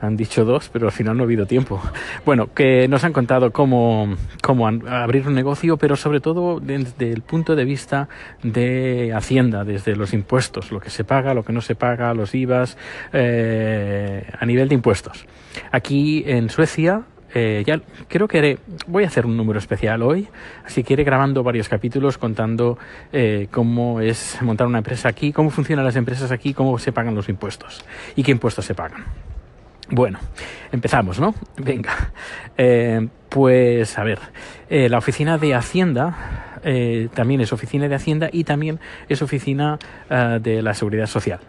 han 0.00 0.16
dicho 0.16 0.44
dos, 0.44 0.68
pero 0.72 0.86
al 0.86 0.92
final 0.92 1.16
no 1.16 1.22
ha 1.22 1.26
habido 1.26 1.46
tiempo. 1.46 1.80
Bueno, 2.24 2.52
que 2.52 2.86
nos 2.88 3.04
han 3.04 3.12
contado 3.12 3.50
cómo, 3.50 4.14
cómo 4.42 4.68
abrir 4.68 5.26
un 5.26 5.34
negocio, 5.34 5.76
pero 5.76 5.96
sobre 5.96 6.20
todo 6.20 6.60
desde 6.60 7.12
el 7.12 7.22
punto 7.22 7.56
de 7.56 7.64
vista 7.64 8.08
de 8.42 9.12
Hacienda, 9.14 9.64
desde 9.64 9.96
los 9.96 10.12
impuestos, 10.12 10.70
lo 10.70 10.80
que 10.80 10.90
se 10.90 11.04
paga, 11.04 11.34
lo 11.34 11.44
que 11.44 11.52
no 11.52 11.60
se 11.60 11.74
paga, 11.74 12.12
los 12.14 12.34
IVAs, 12.34 12.76
eh, 13.12 14.30
a 14.38 14.44
nivel 14.46 14.68
de 14.68 14.74
impuestos. 14.74 15.26
Aquí 15.72 16.24
en 16.26 16.50
Suecia, 16.50 17.04
eh, 17.34 17.64
ya 17.66 17.80
creo 18.08 18.28
que 18.28 18.38
haré, 18.38 18.58
voy 18.86 19.04
a 19.04 19.08
hacer 19.08 19.26
un 19.26 19.36
número 19.36 19.58
especial 19.58 20.02
hoy, 20.02 20.28
así 20.64 20.84
que 20.84 20.94
iré 20.94 21.04
grabando 21.04 21.42
varios 21.42 21.68
capítulos 21.68 22.18
contando 22.18 22.78
eh, 23.12 23.48
cómo 23.50 24.00
es 24.00 24.38
montar 24.42 24.66
una 24.66 24.78
empresa 24.78 25.08
aquí, 25.08 25.32
cómo 25.32 25.50
funcionan 25.50 25.84
las 25.84 25.96
empresas 25.96 26.30
aquí, 26.30 26.54
cómo 26.54 26.78
se 26.78 26.92
pagan 26.92 27.14
los 27.14 27.28
impuestos 27.28 27.84
y 28.14 28.22
qué 28.22 28.30
impuestos 28.30 28.64
se 28.64 28.74
pagan. 28.74 29.04
Bueno, 29.88 30.18
empezamos, 30.72 31.20
¿no? 31.20 31.34
Venga. 31.56 32.10
Eh, 32.58 33.06
pues 33.28 33.98
a 33.98 34.04
ver, 34.04 34.18
la 34.70 34.96
oficina 34.96 35.36
de 35.36 35.54
Hacienda 35.54 36.58
también 37.12 37.42
es 37.42 37.52
oficina 37.52 37.86
de 37.86 37.94
Hacienda 37.94 38.30
y 38.32 38.44
también 38.44 38.80
es 39.10 39.20
oficina 39.20 39.78
de 40.08 40.62
la 40.62 40.72
Seguridad 40.72 41.06
Social, 41.06 41.40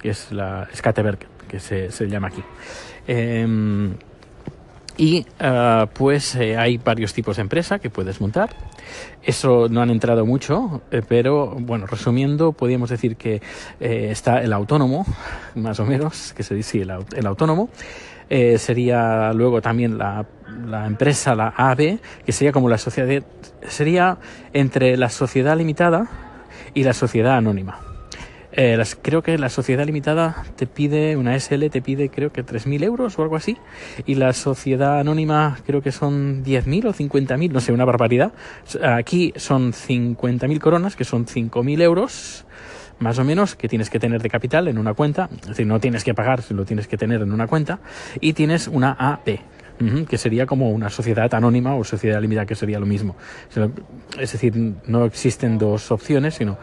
que 0.00 0.08
es 0.08 0.32
la 0.32 0.66
Skatteberg, 0.74 1.18
que 1.46 1.60
se, 1.60 1.90
se 1.92 2.08
llama 2.08 2.28
aquí. 2.28 2.42
Y 4.96 5.26
uh, 5.40 5.86
pues 5.92 6.34
eh, 6.36 6.56
hay 6.56 6.78
varios 6.78 7.12
tipos 7.12 7.36
de 7.36 7.42
empresa 7.42 7.78
que 7.78 7.90
puedes 7.90 8.20
montar. 8.20 8.56
Eso 9.22 9.68
no 9.68 9.82
han 9.82 9.90
entrado 9.90 10.24
mucho, 10.24 10.82
eh, 10.90 11.02
pero 11.06 11.54
bueno, 11.58 11.86
resumiendo, 11.86 12.52
podríamos 12.52 12.90
decir 12.90 13.16
que 13.16 13.42
está 13.78 14.40
el 14.40 14.52
autónomo, 14.52 15.04
más 15.54 15.80
o 15.80 15.84
menos, 15.84 16.32
que 16.32 16.42
se 16.42 16.54
dice 16.54 16.82
el, 16.82 16.92
el 17.14 17.26
autónomo. 17.26 17.68
Sería 18.28 19.32
luego 19.32 19.62
también 19.62 19.98
la, 19.98 20.26
la 20.66 20.86
empresa, 20.86 21.36
la 21.36 21.54
AB, 21.56 22.00
que 22.24 22.32
sería 22.32 22.50
como 22.50 22.68
la 22.68 22.78
sociedad, 22.78 23.22
sería 23.68 24.18
entre 24.52 24.96
la 24.96 25.10
sociedad 25.10 25.56
limitada 25.56 26.08
y 26.74 26.82
la 26.82 26.92
sociedad 26.92 27.36
anónima. 27.36 27.85
Eh, 28.58 28.82
creo 29.02 29.22
que 29.22 29.36
la 29.36 29.50
sociedad 29.50 29.84
limitada 29.84 30.44
te 30.56 30.66
pide, 30.66 31.16
una 31.16 31.38
SL 31.38 31.68
te 31.68 31.82
pide 31.82 32.08
creo 32.08 32.32
que 32.32 32.42
3.000 32.42 32.84
euros 32.84 33.18
o 33.18 33.22
algo 33.22 33.36
así, 33.36 33.58
y 34.06 34.14
la 34.14 34.32
sociedad 34.32 34.98
anónima 34.98 35.58
creo 35.66 35.82
que 35.82 35.92
son 35.92 36.42
10.000 36.42 36.86
o 36.86 36.94
50.000, 36.94 37.50
no 37.50 37.60
sé, 37.60 37.72
una 37.72 37.84
barbaridad. 37.84 38.32
Aquí 38.82 39.34
son 39.36 39.74
50.000 39.74 40.58
coronas, 40.58 40.96
que 40.96 41.04
son 41.04 41.26
5.000 41.26 41.82
euros, 41.82 42.46
más 42.98 43.18
o 43.18 43.24
menos, 43.24 43.56
que 43.56 43.68
tienes 43.68 43.90
que 43.90 43.98
tener 43.98 44.22
de 44.22 44.30
capital 44.30 44.68
en 44.68 44.78
una 44.78 44.94
cuenta, 44.94 45.28
es 45.42 45.48
decir, 45.48 45.66
no 45.66 45.78
tienes 45.78 46.02
que 46.02 46.14
pagar, 46.14 46.42
lo 46.48 46.64
tienes 46.64 46.88
que 46.88 46.96
tener 46.96 47.20
en 47.20 47.32
una 47.32 47.46
cuenta, 47.46 47.80
y 48.22 48.32
tienes 48.32 48.68
una 48.68 48.92
AP, 48.92 49.38
que 50.08 50.18
sería 50.18 50.46
como 50.46 50.70
una 50.70 50.90
sociedad 50.90 51.32
anónima 51.34 51.74
o 51.74 51.84
sociedad 51.84 52.20
limitada, 52.20 52.46
que 52.46 52.54
sería 52.54 52.78
lo 52.78 52.86
mismo. 52.86 53.16
Es 54.18 54.32
decir, 54.32 54.54
no 54.86 55.04
existen 55.04 55.58
dos 55.58 55.90
opciones, 55.90 56.34
sino 56.34 56.58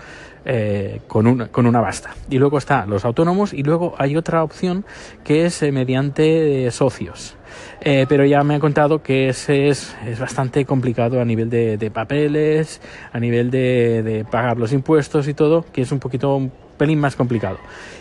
eh, 0.46 1.00
con, 1.08 1.26
una, 1.26 1.48
con 1.48 1.66
una 1.66 1.80
basta. 1.80 2.16
Y 2.30 2.38
luego 2.38 2.58
está 2.58 2.86
los 2.86 3.06
autónomos 3.06 3.54
y 3.54 3.64
luego 3.64 3.96
hay 3.98 4.18
otra 4.18 4.44
opción 4.44 4.86
que 5.24 5.46
es 5.46 5.64
eh, 5.64 5.72
mediante 5.72 6.70
socios. 6.72 7.38
Eh, 7.80 8.06
pero 8.10 8.26
ya 8.26 8.44
me 8.44 8.56
han 8.56 8.60
contado 8.60 9.02
que 9.02 9.30
ese 9.30 9.70
es, 9.70 9.96
es 10.06 10.20
bastante 10.20 10.66
complicado 10.66 11.22
a 11.22 11.26
nivel 11.26 11.50
de, 11.50 11.78
de 11.78 11.92
papeles, 11.92 12.82
a 13.14 13.20
nivel 13.20 13.52
de, 13.52 14.04
de, 14.04 14.26
pagar 14.26 14.58
los 14.58 14.74
impuestos 14.74 15.28
y 15.30 15.34
todo, 15.34 15.66
que 15.72 15.82
es 15.84 15.92
un 15.92 16.00
poquito 16.00 16.50
pelín 16.84 17.00
más 17.00 17.16
complicado. 17.16 17.60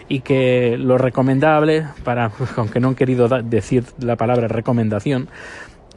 Y 0.09 0.23
que 0.23 0.77
lo 0.77 0.99
recomendable, 0.99 1.87
para, 2.03 2.33
aunque 2.57 2.81
no 2.81 2.89
han 2.89 2.95
querido 2.97 3.29
decir 3.29 3.85
la 4.01 4.17
palabra 4.17 4.49
recomendación, 4.49 5.29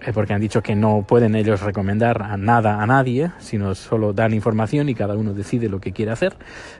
eh, 0.05 0.11
porque 0.13 0.33
han 0.33 0.41
dicho 0.41 0.61
que 0.61 0.75
no 0.75 1.03
pueden 1.07 1.35
ellos 1.35 1.61
recomendar 1.61 2.21
a 2.21 2.37
nada 2.37 2.83
a 2.83 2.85
nadie, 2.85 3.31
sino 3.39 3.73
solo 3.73 4.13
dan 4.13 4.35
información 4.35 4.87
y 4.87 4.93
cada 4.93 5.15
uno 5.15 5.33
decide 5.33 5.67
lo 5.67 5.79
que 5.79 5.93
quiere 5.93 6.11
hacer, 6.11 6.35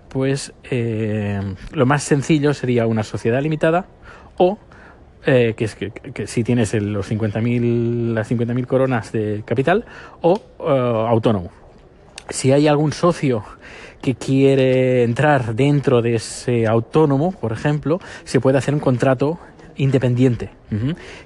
pues 0.09 0.53
eh, 0.69 1.41
lo 1.71 1.88
más 1.88 2.03
sencillo 2.03 2.53
sería 2.53 2.85
una 2.85 3.01
sociedad 3.01 3.41
limitada 3.41 3.88
o 4.38 4.59
eh, 5.25 5.55
que 5.57 5.65
es 5.65 5.74
que, 5.74 6.27
si 6.27 6.43
tienes 6.43 6.71
los 6.75 7.12
50.000 7.12 8.13
las 8.13 8.29
50.000 8.29 8.67
coronas 8.67 9.12
de 9.12 9.41
capital 9.43 9.85
o 10.21 10.39
autónomo. 10.59 11.50
Si 12.29 12.51
hay 12.51 12.67
algún 12.67 12.91
socio 12.91 13.43
que 14.05 14.13
quiere 14.13 15.01
entrar 15.01 15.55
dentro 15.55 16.03
de 16.03 16.13
ese 16.13 16.67
autónomo, 16.67 17.31
por 17.31 17.51
ejemplo, 17.51 18.00
se 18.24 18.39
puede 18.39 18.59
hacer 18.59 18.75
un 18.75 18.79
contrato 18.79 19.39
independiente, 19.77 20.51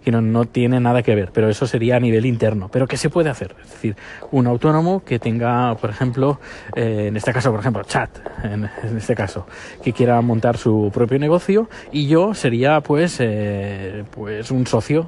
que 0.01 0.12
no, 0.12 0.21
no, 0.21 0.45
tiene 0.45 0.79
nada 0.79 1.03
que 1.03 1.13
ver, 1.13 1.31
pero 1.33 1.50
eso 1.50 1.67
sería 1.67 1.98
a 1.98 2.00
nivel 2.00 2.25
interno. 2.25 2.69
Pero 2.71 2.88
¿qué 2.88 2.95
se 2.95 3.09
puede 3.09 3.29
hacer? 3.29 3.53
Es 3.62 3.71
decir, 3.71 3.98
un 4.31 4.48
autónomo 4.48 5.03
que 5.03 5.19
tenga, 5.19 5.75
por 5.75 5.89
ejemplo, 5.89 6.39
eh, 6.74 7.07
en 7.09 7.17
este 7.17 7.33
caso, 7.33 7.51
por 7.51 7.59
ejemplo, 7.59 7.83
chat, 7.83 8.17
en, 8.45 8.69
este 8.95 9.13
caso, 9.13 9.45
que 9.83 9.91
quiera 9.91 10.21
montar 10.21 10.55
su 10.55 10.89
propio 10.93 11.19
negocio 11.19 11.69
y 11.91 12.07
yo 12.07 12.33
sería 12.33 12.79
pues, 12.79 13.17
eh, 13.19 14.05
pues 14.09 14.51
un 14.51 14.65
socio. 14.65 15.05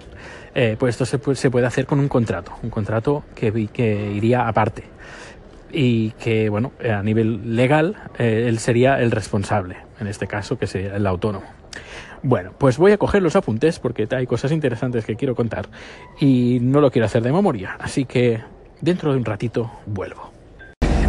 Eh, 0.53 0.75
pues 0.77 0.99
esto 0.99 1.05
se, 1.05 1.35
se, 1.35 1.49
puede 1.49 1.65
hacer 1.65 1.85
con 1.85 2.01
un 2.01 2.09
contrato, 2.09 2.51
un 2.61 2.69
contrato 2.69 3.23
que, 3.33 3.69
que 3.71 4.11
iría 4.11 4.45
aparte 4.45 4.83
y 5.73 6.11
que, 6.11 6.49
bueno, 6.49 6.71
a 6.83 7.01
nivel 7.03 7.55
legal, 7.55 7.95
él 8.17 8.59
sería 8.59 8.99
el 8.99 9.11
responsable, 9.11 9.77
en 9.99 10.07
este 10.07 10.27
caso, 10.27 10.57
que 10.57 10.67
sería 10.67 10.95
el 10.95 11.07
autónomo. 11.07 11.45
Bueno, 12.23 12.51
pues 12.57 12.77
voy 12.77 12.91
a 12.91 12.97
coger 12.97 13.23
los 13.23 13.35
apuntes 13.35 13.79
porque 13.79 14.07
hay 14.11 14.27
cosas 14.27 14.51
interesantes 14.51 15.05
que 15.05 15.15
quiero 15.15 15.35
contar 15.35 15.67
y 16.19 16.59
no 16.61 16.79
lo 16.79 16.91
quiero 16.91 17.07
hacer 17.07 17.23
de 17.23 17.31
memoria, 17.31 17.77
así 17.79 18.05
que 18.05 18.41
dentro 18.79 19.11
de 19.11 19.17
un 19.17 19.25
ratito 19.25 19.71
vuelvo. 19.87 20.29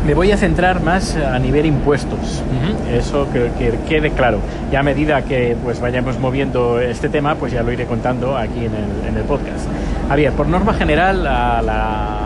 Me 0.07 0.15
voy 0.15 0.33
a 0.33 0.37
centrar 0.37 0.83
más 0.83 1.15
a 1.17 1.39
nivel 1.39 1.67
impuestos, 1.67 2.43
eso 2.91 3.29
que, 3.31 3.79
quede 3.89 4.11
claro. 4.11 4.41
Ya 4.73 4.81
a 4.81 4.83
medida 4.83 5.23
que 5.23 5.57
pues 5.63 5.81
vayamos 5.81 6.19
moviendo 6.19 6.81
este 6.81 7.09
tema, 7.09 7.37
pues 7.37 7.53
ya 7.53 7.63
lo 7.63 7.71
iré 7.71 7.85
contando 7.85 8.37
aquí 8.37 8.65
en 8.65 8.75
el, 8.75 9.09
en 9.09 9.17
el 9.17 9.23
podcast. 9.25 9.69
A 10.09 10.17
ver, 10.17 10.33
por 10.33 10.49
norma 10.49 10.75
general, 10.75 11.23
la, 11.23 11.63
la 11.63 12.22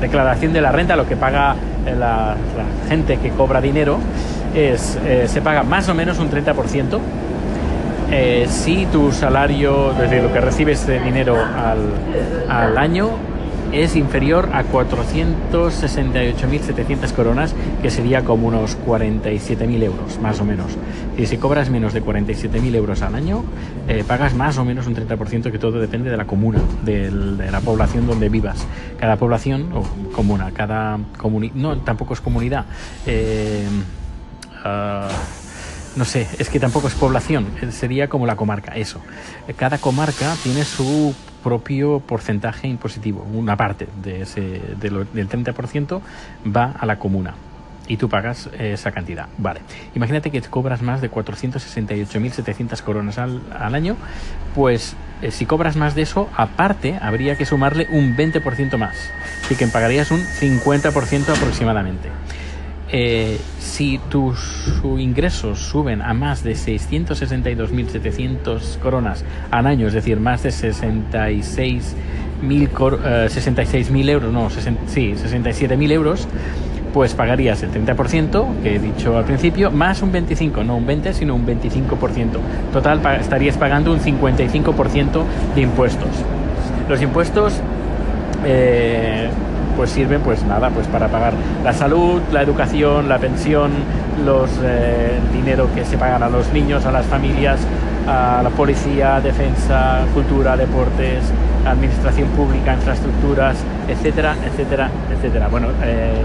declaración 0.00 0.52
de 0.52 0.60
la 0.60 0.72
renta, 0.72 0.96
lo 0.96 1.06
que 1.06 1.16
paga 1.16 1.54
la, 1.98 2.36
gente 2.88 3.18
que 3.18 3.30
cobra 3.30 3.60
dinero, 3.60 3.98
es, 4.54 4.98
eh, 5.04 5.26
se 5.28 5.42
paga 5.42 5.62
más 5.62 5.88
o 5.88 5.94
menos 5.94 6.18
un 6.18 6.30
30% 6.30 6.98
eh, 8.10 8.46
si 8.48 8.86
tu 8.86 9.12
salario, 9.12 9.92
desde 9.92 10.22
lo 10.22 10.32
que 10.32 10.40
recibes 10.40 10.86
de 10.86 10.98
dinero 10.98 11.36
al, 11.36 11.92
al 12.48 12.78
año, 12.78 13.10
es 13.72 13.96
inferior 13.96 14.50
a 14.52 14.64
468.700 14.64 17.12
coronas, 17.12 17.54
que 17.82 17.90
sería 17.90 18.24
como 18.24 18.46
unos 18.48 18.78
47.000 18.86 19.82
euros, 19.82 20.18
más 20.20 20.40
o 20.40 20.44
menos. 20.44 20.76
Y 21.16 21.24
si 21.26 21.38
cobras 21.38 21.70
menos 21.70 21.92
de 21.92 22.02
47.000 22.02 22.74
euros 22.74 23.02
al 23.02 23.14
año, 23.14 23.44
eh, 23.88 24.02
pagas 24.06 24.34
más 24.34 24.58
o 24.58 24.64
menos 24.64 24.86
un 24.86 24.94
30%, 24.94 25.50
que 25.50 25.58
todo 25.58 25.80
depende 25.80 26.10
de 26.10 26.16
la 26.16 26.26
comuna, 26.26 26.60
de 26.84 27.10
la 27.50 27.60
población 27.60 28.06
donde 28.06 28.28
vivas. 28.28 28.64
Cada 28.98 29.16
población, 29.16 29.72
o 29.74 29.82
comuna, 30.12 30.52
cada 30.52 30.98
comunidad, 31.16 31.54
no, 31.54 31.76
tampoco 31.78 32.14
es 32.14 32.20
comunidad. 32.20 32.66
Eh, 33.06 33.66
uh, 34.64 35.08
no 35.96 36.04
sé, 36.04 36.28
es 36.38 36.48
que 36.48 36.60
tampoco 36.60 36.86
es 36.88 36.94
población, 36.94 37.46
eh, 37.60 37.72
sería 37.72 38.08
como 38.08 38.26
la 38.26 38.36
comarca, 38.36 38.76
eso. 38.76 39.00
Cada 39.56 39.78
comarca 39.78 40.36
tiene 40.42 40.64
su 40.64 41.14
propio 41.42 42.00
porcentaje 42.00 42.68
impositivo, 42.68 43.22
una 43.32 43.56
parte 43.56 43.88
de 44.02 44.22
ese, 44.22 44.40
del 44.80 45.28
30% 45.28 46.00
va 46.44 46.72
a 46.78 46.86
la 46.86 46.98
comuna 46.98 47.34
y 47.88 47.96
tú 47.96 48.08
pagas 48.08 48.48
esa 48.58 48.92
cantidad. 48.92 49.28
Vale, 49.38 49.62
imagínate 49.94 50.30
que 50.30 50.40
cobras 50.42 50.82
más 50.82 51.00
de 51.00 51.10
468.700 51.10 52.82
coronas 52.82 53.18
al, 53.18 53.40
al, 53.58 53.74
año, 53.74 53.96
pues 54.54 54.94
eh, 55.22 55.30
si 55.30 55.46
cobras 55.46 55.76
más 55.76 55.94
de 55.94 56.02
eso, 56.02 56.28
aparte 56.36 56.98
habría 57.00 57.36
que 57.36 57.46
sumarle 57.46 57.88
un 57.90 58.16
20% 58.16 58.76
más, 58.76 59.10
así 59.44 59.56
que 59.56 59.66
pagarías 59.66 60.10
un 60.10 60.20
50% 60.20 61.36
aproximadamente. 61.36 62.10
Eh, 62.90 63.38
si 63.58 64.00
tus 64.08 64.80
ingresos 64.82 65.58
suben 65.58 66.00
a 66.00 66.14
más 66.14 66.42
de 66.42 66.52
662.700 66.52 68.78
coronas 68.78 69.26
al 69.50 69.66
año, 69.66 69.88
es 69.88 69.92
decir, 69.92 70.18
más 70.20 70.42
de 70.42 70.48
66.000 70.48 73.26
uh, 73.26 73.28
66 73.28 73.90
euros, 74.08 74.32
no, 74.32 74.48
sí, 74.48 75.12
67.000 75.12 75.92
euros, 75.92 76.26
pues 76.94 77.12
pagarías 77.12 77.62
el 77.62 77.70
30%, 77.72 78.62
que 78.62 78.76
he 78.76 78.78
dicho 78.78 79.18
al 79.18 79.24
principio, 79.24 79.70
más 79.70 80.00
un 80.00 80.10
25%, 80.10 80.64
no 80.64 80.76
un 80.76 80.86
20%, 80.86 81.12
sino 81.12 81.34
un 81.34 81.46
25%. 81.46 82.38
Total, 82.72 83.02
estarías 83.20 83.58
pagando 83.58 83.92
un 83.92 84.00
55% 84.00 85.24
de 85.54 85.60
impuestos. 85.60 86.08
Los 86.88 87.02
impuestos... 87.02 87.60
Eh, 88.46 89.28
pues 89.78 89.90
sirven 89.90 90.20
pues 90.22 90.42
nada 90.42 90.70
pues 90.70 90.88
para 90.88 91.06
pagar 91.06 91.34
la 91.62 91.72
salud 91.72 92.20
la 92.32 92.42
educación 92.42 93.08
la 93.08 93.18
pensión 93.18 93.70
los 94.26 94.50
eh, 94.64 95.20
dinero 95.32 95.68
que 95.72 95.84
se 95.84 95.96
pagan 95.96 96.24
a 96.24 96.28
los 96.28 96.52
niños 96.52 96.84
a 96.84 96.90
las 96.90 97.06
familias 97.06 97.60
a 98.08 98.40
la 98.42 98.50
policía 98.50 99.20
defensa 99.20 100.00
cultura 100.14 100.56
deportes 100.56 101.22
administración 101.64 102.28
pública 102.30 102.74
infraestructuras 102.74 103.56
etcétera 103.88 104.34
etcétera 104.44 104.90
etcétera. 105.14 105.46
Bueno 105.48 105.68
eh, 105.84 106.24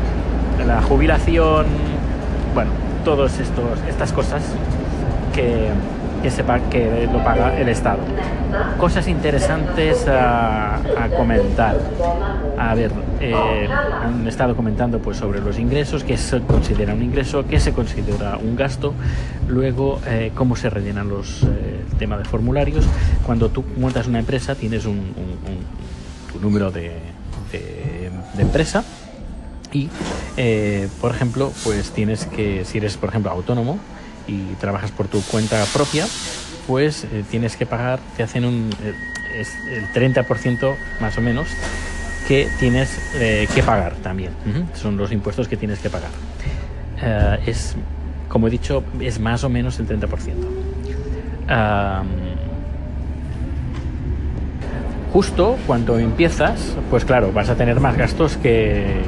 la 0.65 0.81
jubilación 0.81 1.67
bueno 2.55 2.71
estos 3.05 3.79
estas 3.87 4.11
cosas 4.13 4.41
que 5.35 5.69
que 6.23 6.31
sepa 6.31 6.59
que 6.69 7.07
lo 7.11 7.23
paga 7.23 7.59
el 7.59 7.69
Estado. 7.69 7.99
Cosas 8.79 9.07
interesantes 9.07 10.07
a, 10.07 10.79
comentar. 11.15 11.77
A 12.57 12.73
ver, 12.73 12.91
eh, 13.19 13.67
han 14.01 14.25
estado 14.25 14.55
comentando 14.55 14.99
pues, 14.99 15.17
sobre 15.17 15.41
los 15.41 15.59
ingresos, 15.59 16.03
qué 16.03 16.17
se 16.17 16.41
considera 16.41 16.93
un 16.93 17.03
ingreso, 17.03 17.45
qué 17.45 17.59
se 17.59 17.73
considera 17.73 18.37
un 18.37 18.55
gasto, 18.55 18.93
luego 19.47 19.99
eh, 20.07 20.31
cómo 20.33 20.55
se 20.55 20.69
rellenan 20.69 21.09
los 21.09 21.43
eh, 21.43 21.83
temas 21.99 22.19
de 22.19 22.25
formularios. 22.25 22.85
Cuando 23.25 23.49
tú 23.49 23.63
montas 23.77 24.07
una 24.07 24.19
empresa 24.19 24.55
tienes 24.55 24.85
un, 24.85 25.13
tu 26.31 26.39
número 26.39 26.71
de 26.71 26.99
empresa 28.39 28.83
y, 29.73 29.89
eh, 30.37 30.87
por 31.01 31.11
ejemplo, 31.11 31.51
pues 31.63 31.91
tienes 31.91 32.25
que, 32.25 32.63
si 32.63 32.77
eres, 32.77 32.95
por 32.95 33.09
ejemplo, 33.09 33.31
autónomo, 33.31 33.79
y 34.27 34.53
trabajas 34.59 34.91
por 34.91 35.07
tu 35.07 35.21
cuenta 35.23 35.63
propia, 35.73 36.05
pues 36.67 37.05
eh, 37.05 37.23
tienes 37.29 37.55
que 37.57 37.65
pagar, 37.65 37.99
te 38.15 38.23
hacen 38.23 38.45
un, 38.45 38.69
eh, 38.83 38.93
es 39.39 39.55
el 39.67 39.87
30% 39.93 40.75
más 41.01 41.17
o 41.17 41.21
menos 41.21 41.47
que 42.27 42.47
tienes 42.59 42.97
eh, 43.15 43.47
que 43.53 43.63
pagar 43.63 43.95
también. 43.95 44.31
Son 44.73 44.95
los 44.95 45.11
impuestos 45.11 45.47
que 45.47 45.57
tienes 45.57 45.79
que 45.79 45.89
pagar. 45.89 46.11
es, 47.45 47.75
como 48.29 48.47
he 48.47 48.49
dicho, 48.49 48.83
es 49.01 49.19
más 49.19 49.43
o 49.43 49.49
menos 49.49 49.79
el 49.79 49.87
30%. 49.87 50.07
justo 55.11 55.57
cuando 55.67 55.99
empiezas, 55.99 56.75
pues 56.89 57.03
claro, 57.05 57.31
vas 57.33 57.49
a 57.49 57.55
tener 57.55 57.79
más 57.79 57.97
gastos 57.97 58.37
que, 58.37 59.01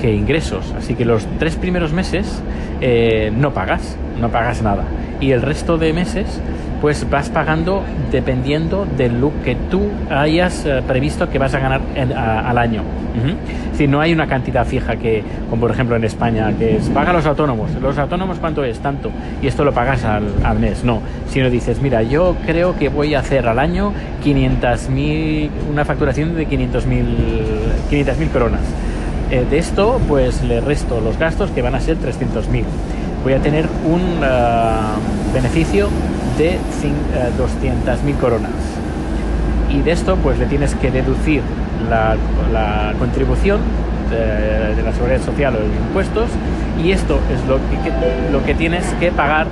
que 0.00 0.12
ingresos. 0.12 0.72
Así 0.76 0.94
que 0.94 1.04
los 1.04 1.26
tres 1.38 1.56
primeros 1.56 1.92
meses 1.92 2.42
eh, 2.80 3.32
no 3.34 3.54
pagas, 3.54 3.96
no 4.20 4.28
pagas 4.28 4.62
nada. 4.62 4.84
Y 5.20 5.32
el 5.32 5.42
resto 5.42 5.78
de 5.78 5.92
meses 5.92 6.40
pues 6.80 7.08
vas 7.08 7.30
pagando 7.30 7.82
dependiendo 8.12 8.86
del 8.96 9.20
look 9.20 9.32
que 9.42 9.54
tú 9.54 9.88
hayas 10.10 10.64
eh, 10.66 10.82
previsto 10.86 11.28
que 11.28 11.38
vas 11.38 11.54
a 11.54 11.58
ganar 11.58 11.80
al 12.14 12.58
año. 12.58 12.82
Si 13.74 13.86
no 13.86 14.00
hay 14.00 14.12
una 14.12 14.26
cantidad 14.26 14.66
fija 14.66 14.96
que, 14.96 15.24
como 15.48 15.62
por 15.62 15.70
ejemplo 15.70 15.96
en 15.96 16.04
España, 16.04 16.52
que 16.58 16.76
es 16.76 16.88
paga 16.90 17.14
los 17.14 17.24
autónomos. 17.24 17.70
¿Los 17.80 17.96
autónomos 17.96 18.38
cuánto 18.38 18.62
es? 18.62 18.78
Tanto. 18.78 19.10
Y 19.42 19.46
esto 19.46 19.64
lo 19.64 19.72
pagas 19.72 20.04
al, 20.04 20.58
mes. 20.58 20.84
No. 20.84 21.00
Sino 21.28 21.48
dices, 21.48 21.80
mira, 21.80 22.02
yo 22.02 22.36
creo 22.46 22.78
que 22.78 22.90
voy 22.90 23.14
a 23.14 23.20
hacer 23.20 23.48
al 23.48 23.58
año 23.58 23.92
500.000, 24.22 25.50
una 25.70 25.84
facturación 25.84 26.34
de 26.36 26.46
500.000 26.46 27.04
500 27.88 28.28
coronas. 28.32 28.60
Eh, 29.30 29.44
de 29.48 29.58
esto, 29.58 30.00
pues 30.08 30.42
le 30.42 30.60
resto 30.60 31.00
los 31.00 31.18
gastos 31.18 31.50
que 31.50 31.62
van 31.62 31.74
a 31.74 31.80
ser 31.80 31.96
300.000. 31.96 32.64
Voy 33.26 33.32
a 33.32 33.42
tener 33.42 33.68
un 33.84 34.20
eh, 34.22 35.34
beneficio 35.34 35.88
de 36.38 36.60
200.000 37.36 38.08
eh, 38.08 38.14
coronas. 38.20 38.52
Y 39.68 39.80
de 39.80 39.90
esto 39.90 40.14
pues 40.14 40.38
le 40.38 40.46
tienes 40.46 40.76
que 40.76 40.92
deducir 40.92 41.42
la, 41.90 42.94
contribución 43.00 43.58
de, 44.10 44.80
la 44.80 44.92
seguridad 44.92 45.20
social 45.22 45.56
o 45.56 45.58
de 45.58 45.66
impuestos 45.66 46.30
y 46.80 46.92
esto 46.92 47.18
es 47.34 47.44
lo 47.48 47.56
que, 47.56 48.30
lo 48.30 48.44
que 48.44 48.54
tienes 48.54 48.84
que 49.00 49.10
pagar 49.10 49.48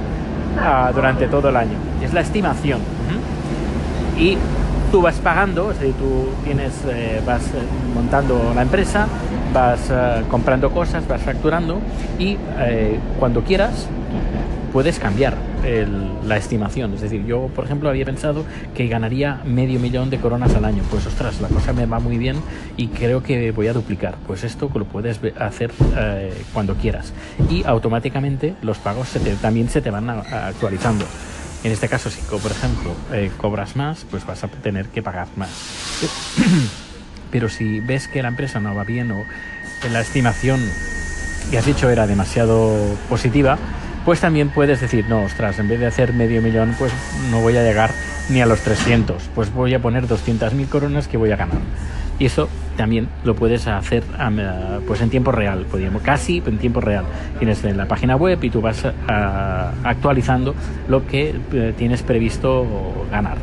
ah, 0.57 0.93
durante 0.95 1.27
todo 1.27 1.49
el 1.49 1.57
año. 1.57 1.77
Es 2.01 2.15
la 2.15 2.21
estimación. 2.21 2.79
Y 4.17 4.39
tú 4.93 5.03
vas 5.03 5.17
pagando, 5.17 5.73
es 5.73 5.81
decir, 5.81 5.97
tú 5.97 6.29
tienes, 6.45 6.73
eh, 6.89 7.21
vas 7.27 7.43
eh, 7.47 7.59
montando 7.93 8.53
la 8.55 8.63
empresa, 8.63 9.09
vas 9.55 9.91
comprando 10.29 10.71
cosas, 10.71 11.09
vas 11.09 11.23
facturando 11.23 11.81
y 12.19 12.37
cuando 13.19 13.43
quieras 13.43 13.89
puedes 14.75 14.99
cambiar 14.99 15.37
la 16.27 16.37
estimación. 16.37 16.95
Es 16.95 17.01
decir, 17.01 17.25
yo, 17.25 17.47
por 17.55 17.65
ejemplo, 17.65 17.89
había 17.89 18.05
pensado 18.05 18.45
que 18.75 18.89
ganaría 18.89 19.41
medio 19.45 19.79
millón 19.79 20.11
de 20.11 20.19
coronas 20.19 20.55
al 20.55 20.65
año. 20.65 20.83
Pues, 20.91 21.07
ostras, 21.07 21.41
la 21.41 21.49
cosa 21.49 21.73
me 21.73 21.87
va 21.87 22.01
muy 22.01 22.19
bien 22.19 22.37
y 22.77 22.89
creo 22.89 23.23
que 23.23 23.53
voy 23.53 23.69
a 23.69 23.73
duplicar. 23.73 24.17
Pues 24.27 24.45
esto 24.45 24.71
lo 24.75 24.85
puedes 24.85 25.21
hacer 25.39 25.71
eh, 25.97 26.33
cuando 26.53 26.75
quieras. 26.75 27.13
Y 27.49 27.65
automáticamente 27.65 28.57
los 28.63 28.79
pagos 28.79 29.11
también 29.41 29.69
se 29.69 29.81
te 29.81 29.91
van 29.91 30.11
actualizando. 30.11 31.05
En 31.63 31.73
este 31.73 31.89
caso, 31.89 32.11
si, 32.11 32.21
por 32.23 32.51
ejemplo, 32.51 32.91
eh, 33.13 33.31
cobras 33.39 33.77
más, 33.77 34.05
pues 34.11 34.27
vas 34.27 34.45
a 34.45 34.49
tener 34.49 34.89
que 34.89 35.03
pagar 35.03 35.29
más. 35.37 35.51
Pero 37.35 37.49
si 37.49 37.81
ves 37.81 38.07
que 38.07 38.23
la 38.23 38.29
empresa 38.29 38.61
no 38.61 38.77
va 38.77 38.85
bien 38.85 39.11
o 39.11 39.27
la 39.91 40.01
estimación 40.01 40.61
que 41.51 41.59
has 41.59 41.67
dicho 41.67 41.91
era 41.91 42.07
demasiado 42.07 42.97
positiva, 43.09 43.59
pues 44.05 44.21
también 44.21 44.51
puedes 44.51 44.81
decir, 44.81 45.07
no, 45.09 45.23
ostras, 45.23 45.59
en 45.59 45.67
vez 45.67 45.81
de 45.81 45.87
hacer 45.87 46.13
medio 46.13 46.41
millón, 46.41 46.77
pues 46.79 46.93
no 47.33 47.41
voy 47.41 47.57
a 47.57 47.65
llegar 47.65 47.91
ni 48.29 48.41
a 48.41 48.47
los 48.47 48.61
300, 48.61 49.31
pues 49.35 49.53
voy 49.53 49.75
a 49.75 49.83
poner 49.83 50.07
200.000 50.07 50.69
coronas 50.69 51.09
que 51.09 51.17
voy 51.17 51.33
a 51.33 51.37
ganar. 51.37 51.59
Y 52.21 52.27
eso 52.27 52.49
también 52.77 53.09
lo 53.25 53.35
puedes 53.35 53.67
hacer 53.67 54.05
pues 54.87 55.01
en 55.01 55.11
tiempo 55.11 55.33
real, 55.33 55.67
podríamos, 55.69 56.03
casi 56.03 56.41
en 56.47 56.59
tiempo 56.59 56.81
real. 56.81 57.05
Tienes 57.41 57.65
en 57.65 57.77
la 57.77 57.89
página 57.89 58.15
web 58.15 58.39
y 58.45 58.51
tú 58.51 58.61
vas 58.61 58.87
actualizando 59.83 60.55
lo 60.87 61.05
que 61.05 61.35
eh, 61.53 61.75
tienes 61.77 62.05
previsto 62.05 62.65
ganar. 63.11 63.39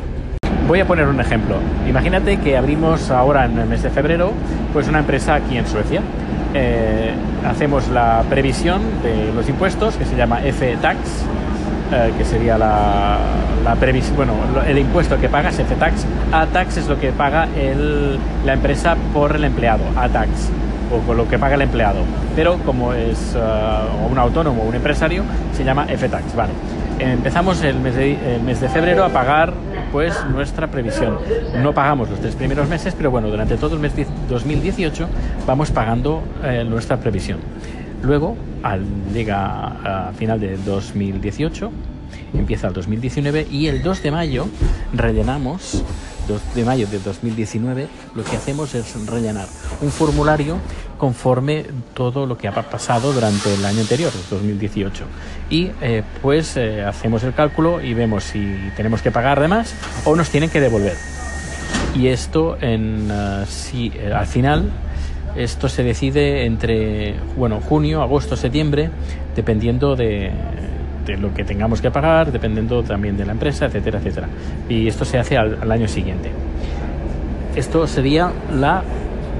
Voy 0.66 0.80
a 0.80 0.86
poner 0.86 1.06
un 1.06 1.20
ejemplo. 1.20 1.56
Imagínate 1.88 2.38
que 2.38 2.56
abrimos 2.56 3.10
ahora 3.10 3.44
en 3.44 3.58
el 3.58 3.66
mes 3.66 3.82
de 3.82 3.90
febrero 3.90 4.32
pues 4.72 4.88
una 4.88 5.00
empresa 5.00 5.34
aquí 5.34 5.58
en 5.58 5.66
Suecia 5.66 6.00
eh, 6.54 7.12
hacemos 7.46 7.88
la 7.88 8.22
previsión 8.28 8.82
de 9.02 9.32
los 9.34 9.48
impuestos, 9.48 9.96
que 9.96 10.04
se 10.04 10.16
llama 10.16 10.40
F-Tax, 10.44 10.98
eh, 11.92 12.12
que 12.16 12.24
sería 12.24 12.58
la, 12.58 13.18
la 13.64 13.74
previsión, 13.76 14.16
bueno, 14.16 14.34
el 14.66 14.78
impuesto 14.78 15.18
que 15.18 15.28
pagas, 15.28 15.58
F-Tax. 15.58 16.04
A-Tax 16.30 16.76
es 16.76 16.88
lo 16.88 16.98
que 17.00 17.10
paga 17.12 17.48
la 18.44 18.52
empresa 18.52 18.96
por 19.14 19.34
el 19.34 19.44
empleado, 19.44 19.82
A-Tax, 19.96 20.50
o 20.92 20.98
con 21.06 21.16
lo 21.16 21.26
que 21.26 21.38
paga 21.38 21.54
el 21.54 21.62
empleado. 21.62 22.00
Pero 22.36 22.58
como 22.58 22.92
es 22.92 23.34
uh, 23.34 24.10
un 24.10 24.18
autónomo 24.18 24.62
o 24.62 24.66
un 24.66 24.74
empresario, 24.74 25.22
se 25.56 25.64
llama 25.64 25.86
F-Tax, 25.88 26.36
vale. 26.36 26.52
Empezamos 26.98 27.62
el 27.62 27.80
mes 27.80 28.60
de 28.60 28.68
febrero 28.68 29.04
a 29.04 29.08
pagar 29.08 29.54
pues 29.92 30.14
nuestra 30.30 30.70
previsión. 30.70 31.18
No 31.62 31.74
pagamos 31.74 32.08
los 32.08 32.18
tres 32.18 32.34
primeros 32.34 32.68
meses, 32.68 32.94
pero 32.96 33.10
bueno, 33.10 33.28
durante 33.28 33.56
todo 33.56 33.74
el 33.74 33.80
mes 33.80 33.92
2018 34.28 35.06
vamos 35.46 35.70
pagando 35.70 36.22
eh, 36.42 36.64
nuestra 36.68 36.96
previsión. 36.98 37.38
Luego, 38.02 38.36
al, 38.62 38.84
llega 39.12 40.10
final 40.18 40.40
de 40.40 40.56
2018, 40.56 41.70
empieza 42.34 42.68
el 42.68 42.72
2019 42.72 43.46
y 43.50 43.66
el 43.68 43.82
2 43.82 44.02
de 44.02 44.10
mayo 44.10 44.48
rellenamos 44.92 45.72
2 45.72 45.84
de 46.54 46.64
mayo 46.64 46.86
de 46.86 46.98
2019, 46.98 47.88
lo 48.14 48.24
que 48.24 48.36
hacemos 48.36 48.74
es 48.74 48.94
rellenar 49.06 49.46
un 49.80 49.90
formulario 49.90 50.58
conforme 50.98 51.64
todo 51.94 52.26
lo 52.26 52.38
que 52.38 52.46
ha 52.46 52.52
pasado 52.52 53.12
durante 53.12 53.52
el 53.52 53.64
año 53.64 53.80
anterior, 53.80 54.12
2018. 54.30 55.04
Y 55.50 55.70
eh, 55.80 56.02
pues 56.22 56.56
eh, 56.56 56.84
hacemos 56.84 57.24
el 57.24 57.34
cálculo 57.34 57.80
y 57.80 57.92
vemos 57.92 58.24
si 58.24 58.56
tenemos 58.76 59.02
que 59.02 59.10
pagar 59.10 59.40
de 59.40 59.48
más 59.48 59.74
o 60.04 60.14
nos 60.14 60.30
tienen 60.30 60.48
que 60.48 60.60
devolver. 60.60 60.96
Y 61.94 62.06
esto 62.06 62.56
en 62.60 63.08
eh, 63.10 63.44
si 63.48 63.92
al 64.14 64.26
final 64.26 64.70
esto 65.36 65.68
se 65.68 65.82
decide 65.82 66.44
entre 66.44 67.16
bueno, 67.36 67.60
junio, 67.60 68.02
agosto, 68.02 68.36
septiembre, 68.36 68.90
dependiendo 69.34 69.96
de 69.96 70.30
lo 71.18 71.34
que 71.34 71.44
tengamos 71.44 71.80
que 71.80 71.90
pagar, 71.90 72.30
dependiendo 72.30 72.82
también 72.82 73.16
de 73.16 73.24
la 73.24 73.32
empresa, 73.32 73.66
etcétera, 73.66 73.98
etcétera. 73.98 74.28
Y 74.68 74.88
esto 74.88 75.04
se 75.04 75.18
hace 75.18 75.36
al, 75.36 75.70
año 75.70 75.88
siguiente. 75.88 76.30
Esto 77.56 77.86
sería 77.86 78.30
la 78.54 78.82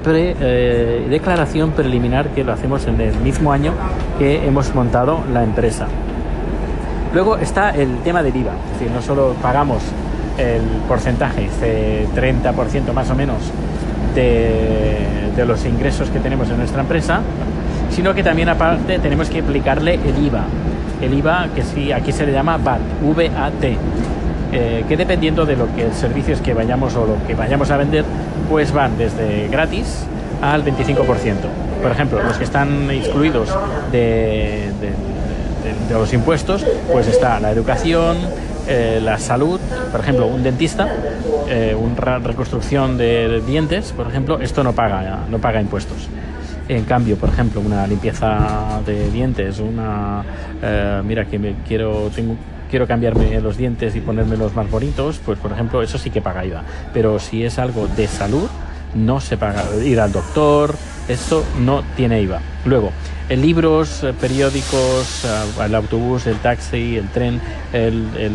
eh, 0.05 1.07
declaración 1.09 1.71
preliminar 1.71 2.29
que 2.29 2.43
lo 2.43 2.53
hacemos 2.53 2.85
en 2.87 2.99
el 2.99 3.15
mismo 3.17 3.51
año 3.51 3.73
que 4.19 4.45
hemos 4.45 4.73
montado 4.75 5.23
la 5.31 5.43
empresa. 5.43 5.87
Luego 7.13 7.37
está 7.37 7.69
el 7.71 7.97
tema 7.99 8.23
del 8.23 8.35
IVA, 8.35 8.53
es 8.53 8.79
decir, 8.79 8.91
no 8.91 9.01
solo 9.01 9.35
pagamos 9.41 9.83
el 10.37 10.61
porcentaje, 10.87 11.45
este 11.45 12.07
30% 12.15 12.91
más 12.91 13.09
o 13.09 13.15
menos 13.15 13.37
de 14.15 15.45
los 15.45 15.65
ingresos 15.65 16.09
que 16.09 16.19
tenemos 16.19 16.49
en 16.49 16.57
nuestra 16.57 16.81
empresa, 16.81 17.21
sino 17.93 18.13
que 18.13 18.23
también 18.23 18.49
aparte 18.49 18.97
tenemos 18.99 19.29
que 19.29 19.39
aplicarle 19.39 19.95
el 19.95 20.25
IVA, 20.25 20.45
el 21.05 21.13
IVA, 21.13 21.49
que 21.53 21.63
sí, 21.63 21.91
aquí 21.91 22.11
se 22.11 22.25
le 22.25 22.31
llama 22.31 22.57
VAT, 22.57 23.63
eh, 24.51 24.85
que 24.87 24.97
dependiendo 24.97 25.45
de 25.45 25.55
lo 25.55 25.73
que 25.75 25.83
el 25.83 25.93
servicios 25.93 26.41
que 26.41 26.53
vayamos 26.53 26.95
o 26.95 27.05
lo 27.05 27.27
que 27.27 27.35
vayamos 27.35 27.71
a 27.71 27.77
vender, 27.77 28.05
pues 28.49 28.71
van 28.71 28.97
desde 28.97 29.47
gratis 29.49 30.05
al 30.41 30.63
25%. 30.63 31.05
Por 31.81 31.91
ejemplo, 31.91 32.21
los 32.21 32.37
que 32.37 32.43
están 32.43 32.89
excluidos 32.91 33.49
de, 33.91 34.71
los 35.91 36.13
impuestos, 36.13 36.65
pues 36.91 37.07
está 37.07 37.39
la 37.39 37.51
educación, 37.51 38.17
eh, 38.67 38.99
la 39.03 39.17
salud, 39.17 39.59
por 39.91 39.99
ejemplo, 39.99 40.27
un 40.27 40.43
dentista, 40.43 40.87
eh, 41.49 41.75
una 41.75 42.19
reconstrucción 42.19 42.97
de 42.97 43.41
dientes, 43.45 43.91
por 43.91 44.07
ejemplo, 44.07 44.39
esto 44.39 44.63
no 44.63 44.73
paga, 44.73 45.19
no 45.29 45.39
paga 45.39 45.59
impuestos. 45.61 46.09
En 46.67 46.85
cambio, 46.85 47.17
por 47.17 47.29
ejemplo, 47.29 47.61
una 47.61 47.85
limpieza 47.87 48.81
de 48.85 49.11
dientes, 49.11 49.59
una 49.59 50.23
eh, 50.61 51.01
mira 51.03 51.25
que 51.25 51.37
me 51.37 51.55
quiero 51.67 52.09
tengo 52.15 52.35
quiero 52.73 52.87
cambiarme 52.87 53.39
los 53.39 53.55
dientes 53.55 53.95
y 53.95 53.99
ponérmelos 53.99 54.55
más 54.55 54.67
bonitos, 54.71 55.21
pues 55.23 55.37
por 55.37 55.51
ejemplo, 55.51 55.83
eso 55.83 55.99
sí 55.99 56.09
que 56.09 56.21
paga 56.21 56.43
IVA. 56.43 56.63
Pero 56.91 57.19
si 57.19 57.43
es 57.43 57.59
algo 57.59 57.87
de 57.87 58.07
salud, 58.07 58.49
no 58.95 59.19
se 59.19 59.37
paga. 59.37 59.63
Ir 59.85 59.99
al 59.99 60.11
doctor, 60.11 60.75
esto 61.07 61.45
no 61.59 61.83
tiene 61.95 62.19
IVA. 62.23 62.39
Luego, 62.65 62.91
en 63.29 63.41
libros, 63.41 64.03
eh, 64.03 64.13
periódicos, 64.19 65.25
eh, 65.25 65.65
el 65.65 65.75
autobús, 65.75 66.27
el 66.27 66.37
taxi, 66.37 66.97
el 66.97 67.07
tren, 67.09 67.39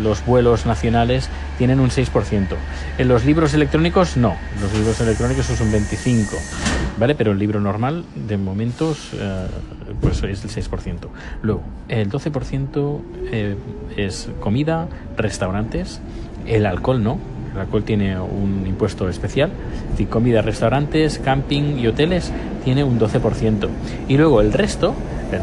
los 0.03 0.24
vuelos 0.24 0.66
nacionales 0.66 1.29
tienen 1.59 1.81
un 1.81 1.90
6%. 1.90 2.57
En 2.98 3.09
los 3.09 3.24
libros 3.24 3.55
electrónicos 3.55 4.16
no, 4.16 4.37
los 4.61 4.72
libros 4.72 5.01
electrónicos 5.01 5.51
es 5.51 5.61
un 5.61 5.72
25%, 5.72 6.38
¿vale? 6.98 7.14
Pero 7.14 7.33
el 7.33 7.38
libro 7.38 7.61
normal, 7.61 8.05
de 8.14 8.37
momentos, 8.37 9.11
eh, 9.14 9.46
pues 10.01 10.22
es 10.22 10.44
el 10.44 10.51
6%. 10.51 11.09
Luego, 11.42 11.62
el 11.88 12.11
12% 12.11 13.01
es 13.96 14.29
comida, 14.40 14.88
restaurantes, 15.16 16.01
el 16.46 16.66
alcohol 16.66 17.03
no, 17.03 17.18
el 17.59 17.62
alcohol 17.62 17.83
tiene 17.85 18.18
un 18.18 18.64
impuesto 18.66 19.09
especial. 19.09 19.51
Es 19.99 20.07
comida, 20.07 20.42
restaurantes, 20.42 21.18
camping 21.18 21.79
y 21.79 21.87
hoteles 21.87 22.33
tiene 22.64 22.85
un 22.85 22.99
12%. 22.99 23.68
Y 24.09 24.16
luego 24.16 24.40
el 24.40 24.53
resto, 24.53 24.94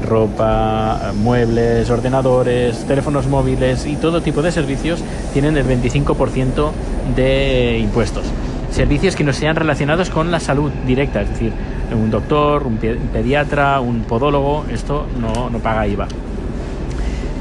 ropa, 0.07 1.11
muebles, 1.15 1.89
ordenadores, 1.89 2.85
teléfonos 2.85 3.27
móviles 3.27 3.85
y 3.85 3.95
todo 3.97 4.21
tipo 4.21 4.41
de 4.41 4.51
servicios 4.51 5.03
tienen 5.33 5.57
el 5.57 5.65
25% 5.65 6.71
de 7.15 7.79
impuestos. 7.79 8.25
servicios 8.71 9.15
que 9.15 9.23
no 9.23 9.31
sean 9.31 9.55
relacionados 9.55 10.09
con 10.09 10.31
la 10.31 10.41
salud 10.41 10.69
directa, 10.85 11.21
es 11.21 11.29
decir, 11.29 11.53
un 11.93 12.11
doctor, 12.11 12.67
un 12.67 12.77
pediatra, 12.77 13.79
un 13.79 14.01
podólogo, 14.01 14.65
esto 14.69 15.05
no, 15.21 15.49
no 15.49 15.59
paga 15.59 15.87
IVA. 15.87 16.07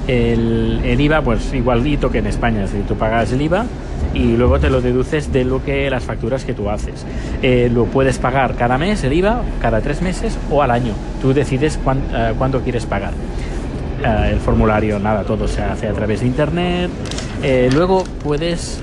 El, 0.07 0.81
el, 0.85 1.01
IVA, 1.01 1.23
pues 1.23 1.53
igualito 1.53 2.09
que 2.09 2.19
en 2.19 2.29
España, 2.29 2.63
es 2.63 2.71
decir, 2.71 2.87
tú 2.87 2.95
pagas 2.95 3.33
el 3.33 3.43
IVA 3.43 3.67
y 4.15 4.37
luego 4.37 4.61
te 4.61 4.71
lo 4.71 4.81
deduces 4.81 5.33
de 5.33 5.45
lo 5.45 5.63
que 5.63 5.91
las 5.91 6.05
facturas 6.05 6.45
que 6.45 6.55
tú 6.55 6.71
haces. 6.71 7.05
Eh, 7.43 7.69
lo 7.73 7.87
puedes 7.87 8.19
pagar 8.19 8.55
cada 8.55 8.79
mes 8.79 9.03
el 9.05 9.13
IVA, 9.13 9.43
cada 9.61 9.81
tres 9.81 10.01
meses 10.01 10.39
o 10.51 10.63
al 10.63 10.71
año. 10.71 10.95
Tú 11.21 11.35
decides 11.35 11.79
eh, 12.13 12.33
cuándo 12.39 12.61
quieres 12.61 12.87
pagar. 12.87 13.13
Eh, 14.03 14.31
el 14.33 14.39
formulario, 14.39 14.99
nada, 14.99 15.25
todo 15.25 15.49
se 15.49 15.63
hace 15.63 15.89
a 15.89 15.93
través 15.93 16.21
de 16.21 16.27
internet. 16.27 16.91
luego 17.73 18.05
puedes, 18.23 18.81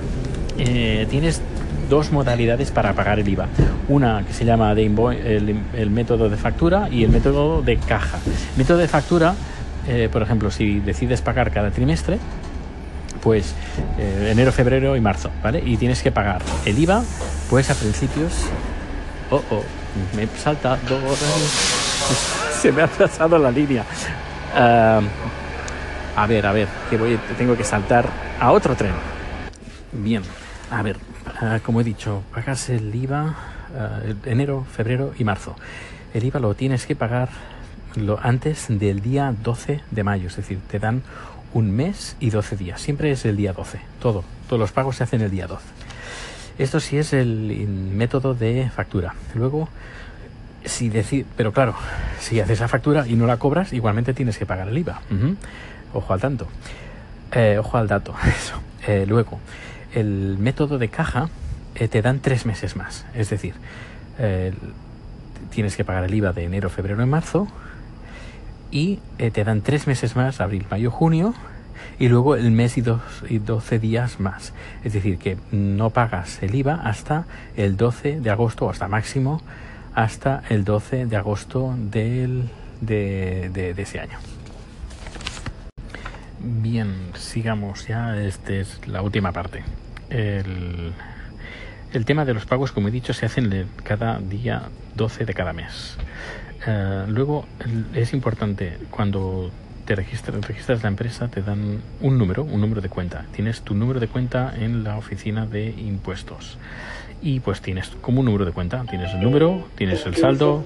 tienes 1.09 1.41
dos 1.89 2.11
modalidades 2.11 2.71
para 2.71 2.93
pagar 2.93 3.19
el 3.19 3.27
IVA. 3.27 3.47
Una 3.87 4.23
que 4.25 4.33
se 4.33 4.45
llama 4.45 4.75
de 4.75 4.85
el, 4.85 5.55
el, 5.73 5.89
método 5.89 6.29
de 6.29 6.37
factura 6.37 6.89
y 6.89 7.03
el 7.03 7.09
método 7.09 7.61
de 7.61 7.77
caja. 7.77 8.19
Método 8.57 8.77
de 8.77 8.87
factura, 8.87 9.33
por 10.11 10.21
ejemplo, 10.21 10.51
si 10.51 10.79
decides 10.79 11.21
pagar 11.21 11.51
cada 11.51 11.71
trimestre, 11.71 12.17
pues 13.21 13.53
eh, 13.97 14.29
enero, 14.31 14.51
febrero 14.51 14.95
y 14.95 15.01
marzo, 15.01 15.29
¿vale? 15.43 15.61
Y 15.65 15.77
tienes 15.77 16.01
que 16.01 16.11
pagar 16.11 16.41
el 16.65 16.77
IVA, 16.77 17.03
pues 17.49 17.69
a 17.69 17.75
principios... 17.75 18.33
Oh, 19.29 19.41
oh, 19.49 19.63
me 20.15 20.23
he 20.23 20.27
saltado... 20.27 20.77
Se 22.61 22.71
me 22.71 22.81
ha 22.81 22.85
atrasado 22.85 23.37
la 23.37 23.49
línea. 23.49 23.85
a 24.53 26.27
ver, 26.27 26.45
a 26.45 26.51
ver, 26.51 26.67
que 26.89 26.97
voy, 26.97 27.19
tengo 27.37 27.55
que 27.57 27.63
saltar 27.63 28.07
a 28.39 28.51
otro 28.51 28.75
tren. 28.75 28.93
Bien, 29.91 30.23
a 30.69 30.81
ver, 30.81 30.97
ah, 31.41 31.59
como 31.63 31.81
he 31.81 31.83
dicho, 31.83 32.23
pagas 32.33 32.69
el 32.69 32.93
IVA 32.93 33.35
ah, 33.77 33.99
enero, 34.25 34.65
febrero 34.71 35.13
y 35.17 35.23
marzo. 35.23 35.55
El 36.13 36.23
IVA 36.25 36.39
lo 36.39 36.53
tienes 36.53 36.85
que 36.85 36.95
pagar 36.95 37.29
lo, 37.95 38.19
antes 38.21 38.67
del 38.69 39.01
día 39.01 39.33
12 39.43 39.81
de 39.91 40.03
mayo, 40.03 40.27
es 40.27 40.35
decir, 40.35 40.59
te 40.69 40.79
dan 40.79 41.03
un 41.53 41.71
mes 41.71 42.15
y 42.19 42.29
12 42.29 42.57
días. 42.57 42.81
Siempre 42.81 43.11
es 43.11 43.25
el 43.25 43.37
día 43.37 43.53
12. 43.53 43.79
Todo. 44.01 44.23
Todos 44.47 44.59
los 44.59 44.71
pagos 44.71 44.97
se 44.97 45.03
hacen 45.03 45.21
el 45.21 45.31
día 45.31 45.47
12. 45.47 45.63
Esto 46.57 46.79
sí 46.79 46.97
es 46.97 47.13
el 47.13 47.67
método 47.67 48.35
de 48.35 48.69
factura. 48.69 49.15
Luego, 49.33 49.69
si 50.65 50.89
decir, 50.89 51.25
pero 51.35 51.51
claro, 51.51 51.75
si 52.19 52.39
haces 52.39 52.59
la 52.59 52.67
factura 52.67 53.07
y 53.07 53.15
no 53.15 53.25
la 53.27 53.37
cobras, 53.37 53.73
igualmente 53.73 54.13
tienes 54.13 54.37
que 54.37 54.45
pagar 54.45 54.67
el 54.67 54.77
IVA. 54.77 55.01
Ojo 55.93 56.13
al 56.13 56.19
tanto. 56.19 56.47
Eh, 57.31 57.57
ojo 57.59 57.77
al 57.77 57.87
dato. 57.87 58.15
Eso. 58.27 58.55
Eh, 58.87 59.05
luego, 59.07 59.39
el 59.93 60.37
método 60.37 60.77
de 60.77 60.89
caja 60.89 61.29
eh, 61.75 61.87
te 61.87 62.01
dan 62.01 62.19
tres 62.19 62.45
meses 62.45 62.75
más. 62.75 63.05
Es 63.13 63.29
decir, 63.29 63.55
tienes 65.49 65.75
que 65.75 65.83
pagar 65.83 66.03
el 66.03 66.13
IVA 66.13 66.31
de 66.31 66.43
enero, 66.43 66.69
febrero 66.69 67.01
y 67.01 67.07
marzo 67.07 67.47
y 68.71 68.99
eh, 69.17 69.31
te 69.31 69.43
dan 69.43 69.61
tres 69.61 69.85
meses 69.85 70.15
más, 70.15 70.41
abril, 70.41 70.65
mayo, 70.69 70.89
junio, 70.89 71.33
y 71.99 72.07
luego 72.07 72.35
el 72.35 72.51
mes 72.51 72.77
y, 72.77 72.81
dos, 72.81 73.01
y 73.29 73.39
12 73.39 73.79
días 73.79 74.19
más. 74.19 74.53
Es 74.83 74.93
decir, 74.93 75.17
que 75.17 75.37
no 75.51 75.91
pagas 75.91 76.41
el 76.41 76.55
IVA 76.55 76.75
hasta 76.75 77.25
el 77.55 77.77
12 77.77 78.21
de 78.21 78.29
agosto, 78.29 78.65
o 78.65 78.69
hasta 78.69 78.87
máximo, 78.87 79.41
hasta 79.93 80.41
el 80.49 80.63
12 80.63 81.05
de 81.05 81.15
agosto 81.17 81.75
del, 81.77 82.49
de, 82.79 83.49
de, 83.53 83.79
ese 83.81 83.99
año. 83.99 84.17
Bien, 86.39 86.95
sigamos 87.15 87.87
ya, 87.87 88.17
esta 88.17 88.53
es 88.53 88.87
la 88.87 89.01
última 89.01 89.31
parte. 89.31 89.63
El, 90.09 90.93
el 91.93 92.05
tema 92.05 92.25
de 92.25 92.33
los 92.33 92.45
pagos, 92.45 92.71
como 92.71 92.87
he 92.87 92.91
dicho, 92.91 93.13
se 93.13 93.25
hacen 93.25 93.67
cada 93.83 94.19
día 94.19 94.69
12 94.95 95.25
de 95.25 95.33
cada 95.33 95.53
mes. 95.53 95.97
Eh, 96.65 97.05
luego 97.07 97.45
es 97.93 98.13
importante 98.13 98.77
cuando 98.89 99.51
te 99.85 99.95
registras, 99.95 100.45
registras 100.45 100.83
la 100.83 100.89
empresa 100.89 101.27
te 101.27 101.41
dan 101.41 101.81
un 102.01 102.17
número, 102.17 102.43
un 102.43 102.61
número 102.61 102.81
de 102.81 102.89
cuenta. 102.89 103.25
Tienes 103.33 103.61
tu 103.61 103.73
número 103.73 103.99
de 103.99 104.07
cuenta 104.07 104.53
en 104.57 104.83
la 104.83 104.97
oficina 104.97 105.45
de 105.45 105.69
impuestos. 105.69 106.57
Y 107.21 107.39
pues 107.39 107.61
tienes 107.61 107.89
como 108.01 108.19
un 108.19 108.25
número 108.25 108.45
de 108.45 108.51
cuenta, 108.51 108.83
tienes 108.89 109.13
el 109.13 109.21
número, 109.21 109.67
tienes 109.75 110.05
el 110.05 110.15
saldo 110.15 110.65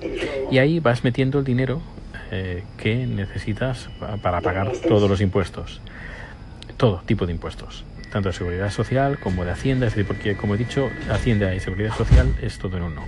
y 0.49 0.57
ahí 0.59 0.79
vas 0.79 1.03
metiendo 1.03 1.39
el 1.39 1.45
dinero 1.45 1.81
eh, 2.31 2.63
que 2.77 3.05
necesitas 3.07 3.89
para 4.21 4.41
pagar 4.41 4.71
todos 4.87 5.09
los 5.09 5.19
impuestos, 5.19 5.81
todo 6.77 7.01
tipo 7.05 7.25
de 7.25 7.33
impuestos, 7.33 7.83
tanto 8.09 8.29
de 8.29 8.33
seguridad 8.33 8.71
social 8.71 9.19
como 9.19 9.43
de 9.43 9.51
hacienda, 9.51 9.87
es 9.87 9.93
decir, 9.93 10.07
porque 10.07 10.35
como 10.37 10.55
he 10.55 10.57
dicho, 10.57 10.89
hacienda 11.11 11.53
y 11.53 11.59
seguridad 11.59 11.93
social 11.93 12.33
es 12.41 12.57
todo 12.57 12.77
en 12.77 12.83
uno. 12.83 13.03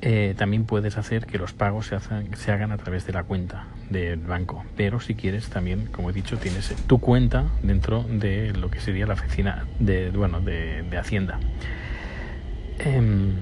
Eh, 0.00 0.34
también 0.38 0.64
puedes 0.64 0.96
hacer 0.96 1.26
que 1.26 1.38
los 1.38 1.52
pagos 1.52 1.86
se, 1.86 1.98
se, 2.36 2.52
hagan 2.52 2.70
a 2.70 2.76
través 2.76 3.04
de 3.04 3.12
la 3.12 3.24
cuenta 3.24 3.66
del 3.90 4.20
banco. 4.20 4.64
Pero 4.76 5.00
si 5.00 5.14
quieres, 5.14 5.48
también, 5.48 5.86
como 5.86 6.10
he 6.10 6.12
dicho, 6.12 6.36
tienes 6.36 6.72
tu 6.86 7.00
cuenta 7.00 7.46
dentro 7.62 8.04
de 8.04 8.52
lo 8.52 8.70
que 8.70 8.80
sería 8.80 9.06
la 9.06 9.14
oficina 9.14 9.66
de, 9.80 10.10
bueno, 10.10 10.40
de, 10.40 10.98
Hacienda. 10.98 11.40
Em, 12.78 13.32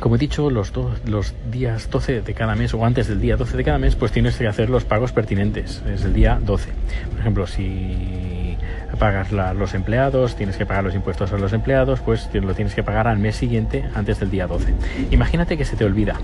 como 0.00 0.16
he 0.16 0.18
dicho, 0.18 0.50
los, 0.50 0.72
los 1.06 1.34
días 1.50 1.90
12 1.90 2.22
de 2.22 2.34
cada 2.34 2.54
mes 2.54 2.74
o 2.74 2.84
antes 2.84 3.08
del 3.08 3.20
día 3.20 3.36
12 3.36 3.56
de 3.56 3.64
cada 3.64 3.78
mes, 3.78 3.94
pues 3.94 4.12
tienes 4.12 4.36
que 4.36 4.46
hacer 4.46 4.70
los 4.70 4.84
pagos 4.84 5.12
pertinentes. 5.12 5.82
Es 5.86 6.04
el 6.04 6.12
día 6.12 6.40
12. 6.42 6.70
Por 7.10 7.20
ejemplo, 7.20 7.46
si 7.46 8.56
pagas 8.98 9.32
los 9.32 9.74
empleados, 9.74 10.36
tienes 10.36 10.56
que 10.56 10.66
pagar 10.66 10.84
los 10.84 10.94
impuestos 10.94 11.32
a 11.32 11.38
los 11.38 11.52
empleados, 11.52 12.00
pues 12.00 12.28
lo 12.32 12.54
tienes 12.54 12.74
que 12.74 12.82
pagar 12.82 13.08
al 13.08 13.18
mes 13.18 13.36
siguiente 13.36 13.84
antes 13.94 14.20
del 14.20 14.30
día 14.30 14.46
12. 14.46 14.72
Imagínate 15.10 15.56
que 15.56 15.64
se 15.64 15.76
te 15.76 15.84
olvida, 15.84 16.20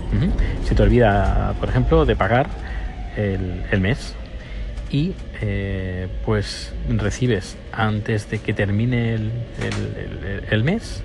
se 0.65 0.75
te 0.75 0.83
olvida, 0.83 1.53
por 1.59 1.69
ejemplo, 1.69 2.05
de 2.05 2.15
pagar 2.15 2.47
el, 3.17 3.81
mes 3.81 4.15
y 4.89 5.13
eh, 5.41 6.07
pues 6.25 6.73
recibes 6.89 7.57
antes 7.71 8.29
de 8.29 8.39
que 8.39 8.53
termine 8.53 9.15
el, 10.49 10.63
mes, 10.63 11.03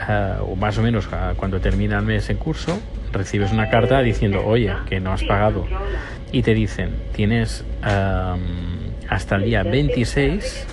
ah, 0.00 0.38
o 0.42 0.56
más 0.56 0.78
o 0.78 0.82
menos 0.82 1.08
cuando 1.36 1.60
termina 1.60 1.98
el 1.98 2.04
mes 2.04 2.28
en 2.30 2.36
curso, 2.36 2.80
recibes 3.12 3.52
una 3.52 3.68
carta 3.68 4.00
diciendo, 4.02 4.44
oye, 4.44 4.72
que 4.88 5.00
no 5.00 5.12
has 5.12 5.24
pagado. 5.24 5.66
Y 6.32 6.42
te 6.42 6.54
dicen, 6.54 6.90
tienes 7.14 7.64
hasta 7.82 9.36
el 9.36 9.44
día 9.44 9.62
26 9.62 10.66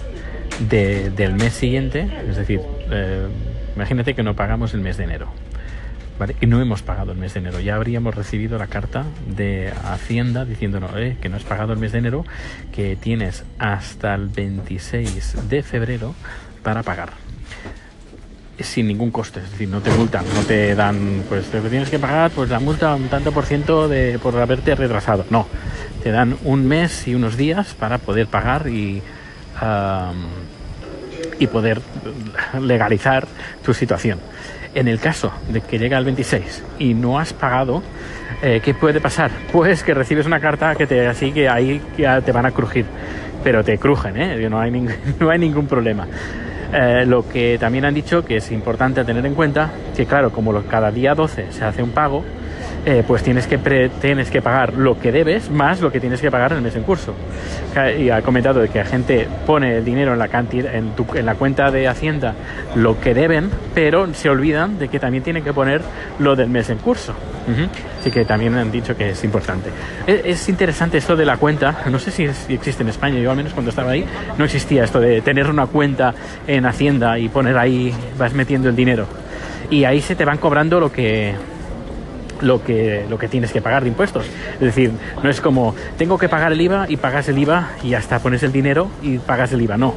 del 0.59 1.33
mes 1.35 1.53
siguiente, 1.53 2.07
es 2.27 2.35
decir, 2.35 2.61
eh, 2.91 3.27
imagínate 3.75 4.13
que 4.13 4.23
no 4.23 4.35
pagamos 4.35 4.73
el 4.73 4.81
mes 4.81 4.97
de 4.97 5.05
enero. 5.05 5.27
¿Vale? 6.19 6.35
Y 6.41 6.45
no 6.45 6.61
hemos 6.61 6.83
pagado 6.83 7.11
el 7.11 7.17
mes 7.17 7.33
de 7.33 7.39
enero. 7.39 7.59
Ya 7.59 7.73
habríamos 7.73 8.13
recibido 8.13 8.59
la 8.59 8.67
carta 8.67 9.03
de 9.27 9.73
Hacienda 9.83 10.45
diciéndonos 10.45 10.91
que 11.19 11.27
no 11.27 11.37
has 11.37 11.43
pagado 11.43 11.73
el 11.73 11.79
mes 11.79 11.91
de 11.91 11.97
enero, 11.97 12.23
que 12.71 12.95
tienes 12.95 13.43
hasta 13.57 14.13
el 14.13 14.27
26 14.27 15.49
de 15.49 15.63
febrero 15.63 16.13
para 16.61 16.83
pagar 16.83 17.22
sin 18.59 18.87
ningún 18.87 19.11
coste, 19.11 19.39
es 19.39 19.51
decir, 19.51 19.67
no 19.67 19.81
te 19.81 19.91
multan, 19.91 20.25
no 20.33 20.41
te 20.41 20.75
dan, 20.75 21.23
pues 21.27 21.45
te 21.47 21.59
tienes 21.61 21.89
que 21.89 21.99
pagar, 21.99 22.31
pues 22.31 22.49
la 22.49 22.59
multa 22.59 22.95
un 22.95 23.07
tanto 23.07 23.31
por 23.31 23.45
ciento 23.45 23.87
de 23.87 24.19
por 24.19 24.37
haberte 24.39 24.75
retrasado. 24.75 25.25
No, 25.29 25.47
te 26.03 26.11
dan 26.11 26.37
un 26.43 26.67
mes 26.67 27.07
y 27.07 27.15
unos 27.15 27.35
días 27.35 27.73
para 27.73 27.97
poder 27.97 28.27
pagar 28.27 28.67
y 28.67 29.01
y 31.39 31.47
poder 31.47 31.81
legalizar 32.59 33.27
tu 33.63 33.73
situación. 33.73 34.19
En 34.75 34.87
el 34.87 34.99
caso 34.99 35.31
de 35.49 35.61
que 35.61 35.77
llega 35.77 35.97
el 35.97 36.05
26 36.05 36.63
y 36.79 36.93
no 36.93 37.19
has 37.19 37.33
pagado, 37.33 37.83
eh, 38.41 38.59
¿qué 38.63 38.73
puede 38.73 38.99
pasar? 38.99 39.29
Pues 39.51 39.83
que 39.83 39.93
recibes 39.93 40.25
una 40.25 40.39
carta 40.39 40.75
que 40.75 40.87
te 40.87 41.07
así 41.07 41.31
que 41.31 41.47
ahí 41.47 41.81
ya 41.97 42.21
te 42.21 42.31
van 42.31 42.45
a 42.45 42.51
crujir, 42.51 42.85
pero 43.43 43.63
te 43.63 43.77
crujen, 43.77 44.17
¿eh? 44.17 44.49
no, 44.49 44.59
hay 44.59 44.71
no 45.19 45.29
hay 45.29 45.39
ningún 45.39 45.67
problema. 45.67 46.07
Eh, 46.75 47.05
lo 47.05 47.27
que 47.29 47.59
también 47.59 47.85
han 47.85 47.93
dicho 47.93 48.25
que 48.25 48.37
es 48.37 48.51
importante 48.51 49.05
tener 49.05 49.23
en 49.27 49.35
cuenta 49.35 49.69
que 49.95 50.07
claro, 50.07 50.31
como 50.31 50.59
cada 50.63 50.89
día 50.89 51.13
12 51.13 51.51
se 51.51 51.63
hace 51.63 51.83
un 51.83 51.91
pago, 51.91 52.23
eh, 52.85 53.01
pues 53.07 53.23
tienes 53.23 53.47
que, 53.47 53.57
tienes 54.01 54.29
que 54.29 54.41
pagar 54.41 54.73
lo 54.73 54.99
que 54.99 55.13
debes 55.13 55.49
más 55.49 55.79
lo 55.79 55.89
que 55.89 56.01
tienes 56.01 56.19
que 56.19 56.29
pagar 56.29 56.51
en 56.51 56.57
el 56.57 56.63
mes 56.63 56.75
en 56.75 56.83
curso. 56.83 57.13
Y 57.97 58.09
ha 58.09 58.21
comentado 58.21 58.61
que 58.69 58.79
la 58.79 58.85
gente 58.85 59.27
pone 59.45 59.77
el 59.77 59.85
dinero 59.85 60.13
en 60.13 61.25
la, 61.25 61.35
cuenta 61.35 61.71
de 61.71 61.87
Hacienda 61.87 62.35
lo 62.75 62.99
que 62.99 63.13
deben, 63.13 63.49
pero 63.73 64.13
se 64.13 64.29
olvidan 64.29 64.79
de 64.79 64.89
que 64.89 64.99
también 64.99 65.23
tienen 65.23 65.43
que 65.43 65.53
poner 65.53 65.81
lo 66.19 66.35
del 66.35 66.49
mes 66.49 66.69
en 66.69 66.77
curso. 66.77 67.13
Así 67.99 68.11
que 68.11 68.25
también 68.25 68.55
han 68.55 68.71
dicho 68.71 68.95
que 68.95 69.11
es 69.11 69.23
importante. 69.23 69.69
Es, 70.05 70.21
es, 70.25 70.49
interesante 70.49 70.97
esto 70.97 71.15
de 71.15 71.25
la 71.25 71.37
cuenta, 71.37 71.83
no 71.89 71.99
sé 71.99 72.11
si, 72.11 72.27
si, 72.33 72.53
existe 72.53 72.83
en 72.83 72.89
España, 72.89 73.19
yo 73.19 73.31
al 73.31 73.37
menos 73.37 73.53
cuando 73.53 73.69
estaba 73.69 73.91
ahí 73.91 74.05
no 74.37 74.45
existía 74.45 74.83
esto 74.83 74.99
de 74.99 75.21
tener 75.21 75.49
una 75.49 75.67
cuenta 75.67 76.13
en 76.47 76.65
Hacienda 76.65 77.17
y 77.17 77.29
poner 77.29 77.57
ahí, 77.57 77.93
vas 78.17 78.33
metiendo 78.33 78.69
el 78.69 78.75
dinero. 78.75 79.07
Y 79.69 79.85
ahí 79.85 80.01
se 80.01 80.15
te 80.15 80.25
van 80.25 80.37
cobrando 80.37 80.79
lo 80.79 80.91
que, 80.91 81.33
lo 82.43 82.63
que, 82.63 83.05
lo 83.09 83.17
que 83.17 83.27
tienes 83.27 83.51
que 83.51 83.61
pagar 83.61 83.83
de 83.83 83.89
impuestos. 83.89 84.25
Es 84.53 84.59
decir, 84.59 84.91
no 85.23 85.29
es 85.29 85.41
como 85.41 85.75
tengo 85.97 86.17
que 86.17 86.29
pagar 86.29 86.51
el 86.51 86.61
IVA 86.61 86.85
y 86.89 86.97
pagas 86.97 87.27
el 87.29 87.37
IVA 87.37 87.71
y 87.83 87.93
hasta 87.93 88.19
pones 88.19 88.43
el 88.43 88.51
dinero 88.51 88.89
y 89.01 89.17
pagas 89.17 89.51
el 89.53 89.61
IVA. 89.61 89.77
No. 89.77 89.95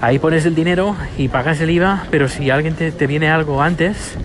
Ahí 0.00 0.18
pones 0.18 0.46
el 0.46 0.54
dinero 0.54 0.96
y 1.18 1.28
pagas 1.28 1.60
el 1.60 1.70
IVA, 1.70 2.04
pero 2.10 2.28
si 2.28 2.48
alguien 2.48 2.74
te, 2.74 2.90
te 2.90 3.06
viene 3.06 3.30
algo 3.30 3.60
antes, 3.60 4.16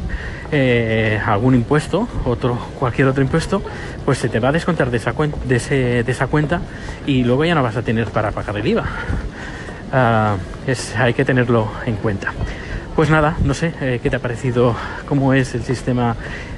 eh, 0.51 1.19
algún 1.25 1.55
impuesto, 1.55 2.07
otro, 2.23 2.57
cualquier 2.79 3.07
otro 3.07 3.21
impuesto, 3.21 3.61
pues 4.05 4.19
se 4.19 4.29
te 4.29 4.39
va 4.39 4.49
a 4.49 4.51
descontar 4.51 4.91
de 4.91 4.97
esa, 4.97 5.13
ese, 5.49 6.03
de 6.03 6.11
esa 6.11 6.27
cuenta 6.27 6.61
y 7.05 7.23
luego 7.23 7.43
ya 7.43 7.55
no 7.55 7.63
vas 7.63 7.75
a 7.75 7.81
tener 7.81 8.07
para 8.07 8.31
pagar 8.31 8.57
el 8.57 8.67
IVA. 8.67 8.85
Uh, 9.91 10.69
es, 10.69 10.95
hay 10.95 11.13
que 11.13 11.25
tenerlo 11.25 11.69
en 11.85 11.95
cuenta. 11.95 12.31
Pues 12.95 13.09
nada, 13.09 13.35
no 13.43 13.53
sé 13.53 13.73
eh, 13.81 13.99
qué 14.01 14.09
te 14.09 14.15
ha 14.15 14.19
parecido, 14.19 14.73
cómo 15.05 15.33
es 15.33 15.53
el 15.53 15.63
sistema 15.63 16.15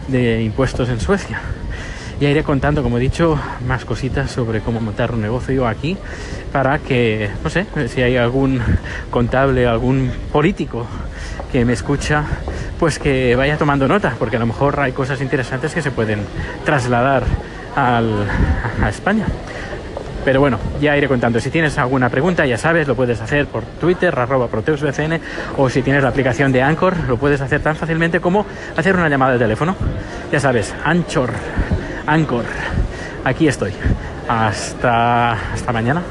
de 0.07 0.43
impuestos 0.43 0.87
en 0.89 0.99
Suecia. 0.99 1.39
Ya 2.21 2.29
iré 2.29 2.43
contando, 2.43 2.83
como 2.83 2.99
he 2.99 3.01
dicho, 3.01 3.39
más 3.67 3.85
cositas 3.85 4.29
sobre 4.29 4.61
cómo 4.61 4.79
montar 4.79 5.11
un 5.13 5.21
negocio 5.23 5.67
aquí 5.67 5.97
para 6.51 6.77
que, 6.77 7.31
no 7.43 7.49
sé, 7.49 7.65
si 7.87 8.03
hay 8.03 8.17
algún 8.17 8.61
contable, 9.09 9.65
algún 9.65 10.11
político 10.31 10.85
que 11.51 11.65
me 11.65 11.73
escucha, 11.73 12.23
pues 12.79 12.99
que 12.99 13.35
vaya 13.35 13.57
tomando 13.57 13.87
nota, 13.87 14.13
porque 14.19 14.35
a 14.35 14.39
lo 14.39 14.45
mejor 14.45 14.79
hay 14.79 14.91
cosas 14.91 15.21
interesantes 15.21 15.73
que 15.73 15.81
se 15.81 15.89
pueden 15.89 16.19
trasladar 16.63 17.23
al, 17.75 18.27
a 18.79 18.89
España. 18.89 19.25
Pero 20.27 20.41
bueno, 20.41 20.59
ya 20.81 20.97
iré 20.97 21.07
contando. 21.07 21.39
Si 21.39 21.49
tienes 21.49 21.77
alguna 21.77 22.09
pregunta, 22.09 22.45
ya 22.45 22.57
sabes, 22.57 22.85
lo 22.85 22.95
puedes 22.95 23.21
hacer 23.21 23.47
por 23.47 23.63
Twitter, 23.63 24.13
arroba 24.19 24.49
proteusbcn, 24.49 25.21
o 25.55 25.69
si 25.69 25.81
tienes 25.81 26.03
la 26.03 26.09
aplicación 26.09 26.51
de 26.51 26.61
Anchor, 26.61 26.97
lo 27.07 27.15
puedes 27.15 27.39
hacer 27.39 27.61
tan 27.61 27.77
fácilmente 27.77 28.19
como 28.19 28.45
hacer 28.75 28.97
una 28.97 29.07
llamada 29.07 29.31
de 29.31 29.39
teléfono. 29.39 29.77
Ya 30.29 30.41
sabes, 30.41 30.75
Anchor, 30.83 31.29
Anchor. 32.05 32.43
Aquí 33.23 33.47
estoy. 33.47 33.71
Hasta, 34.27 35.31
hasta 35.53 35.71
mañana. 35.71 36.01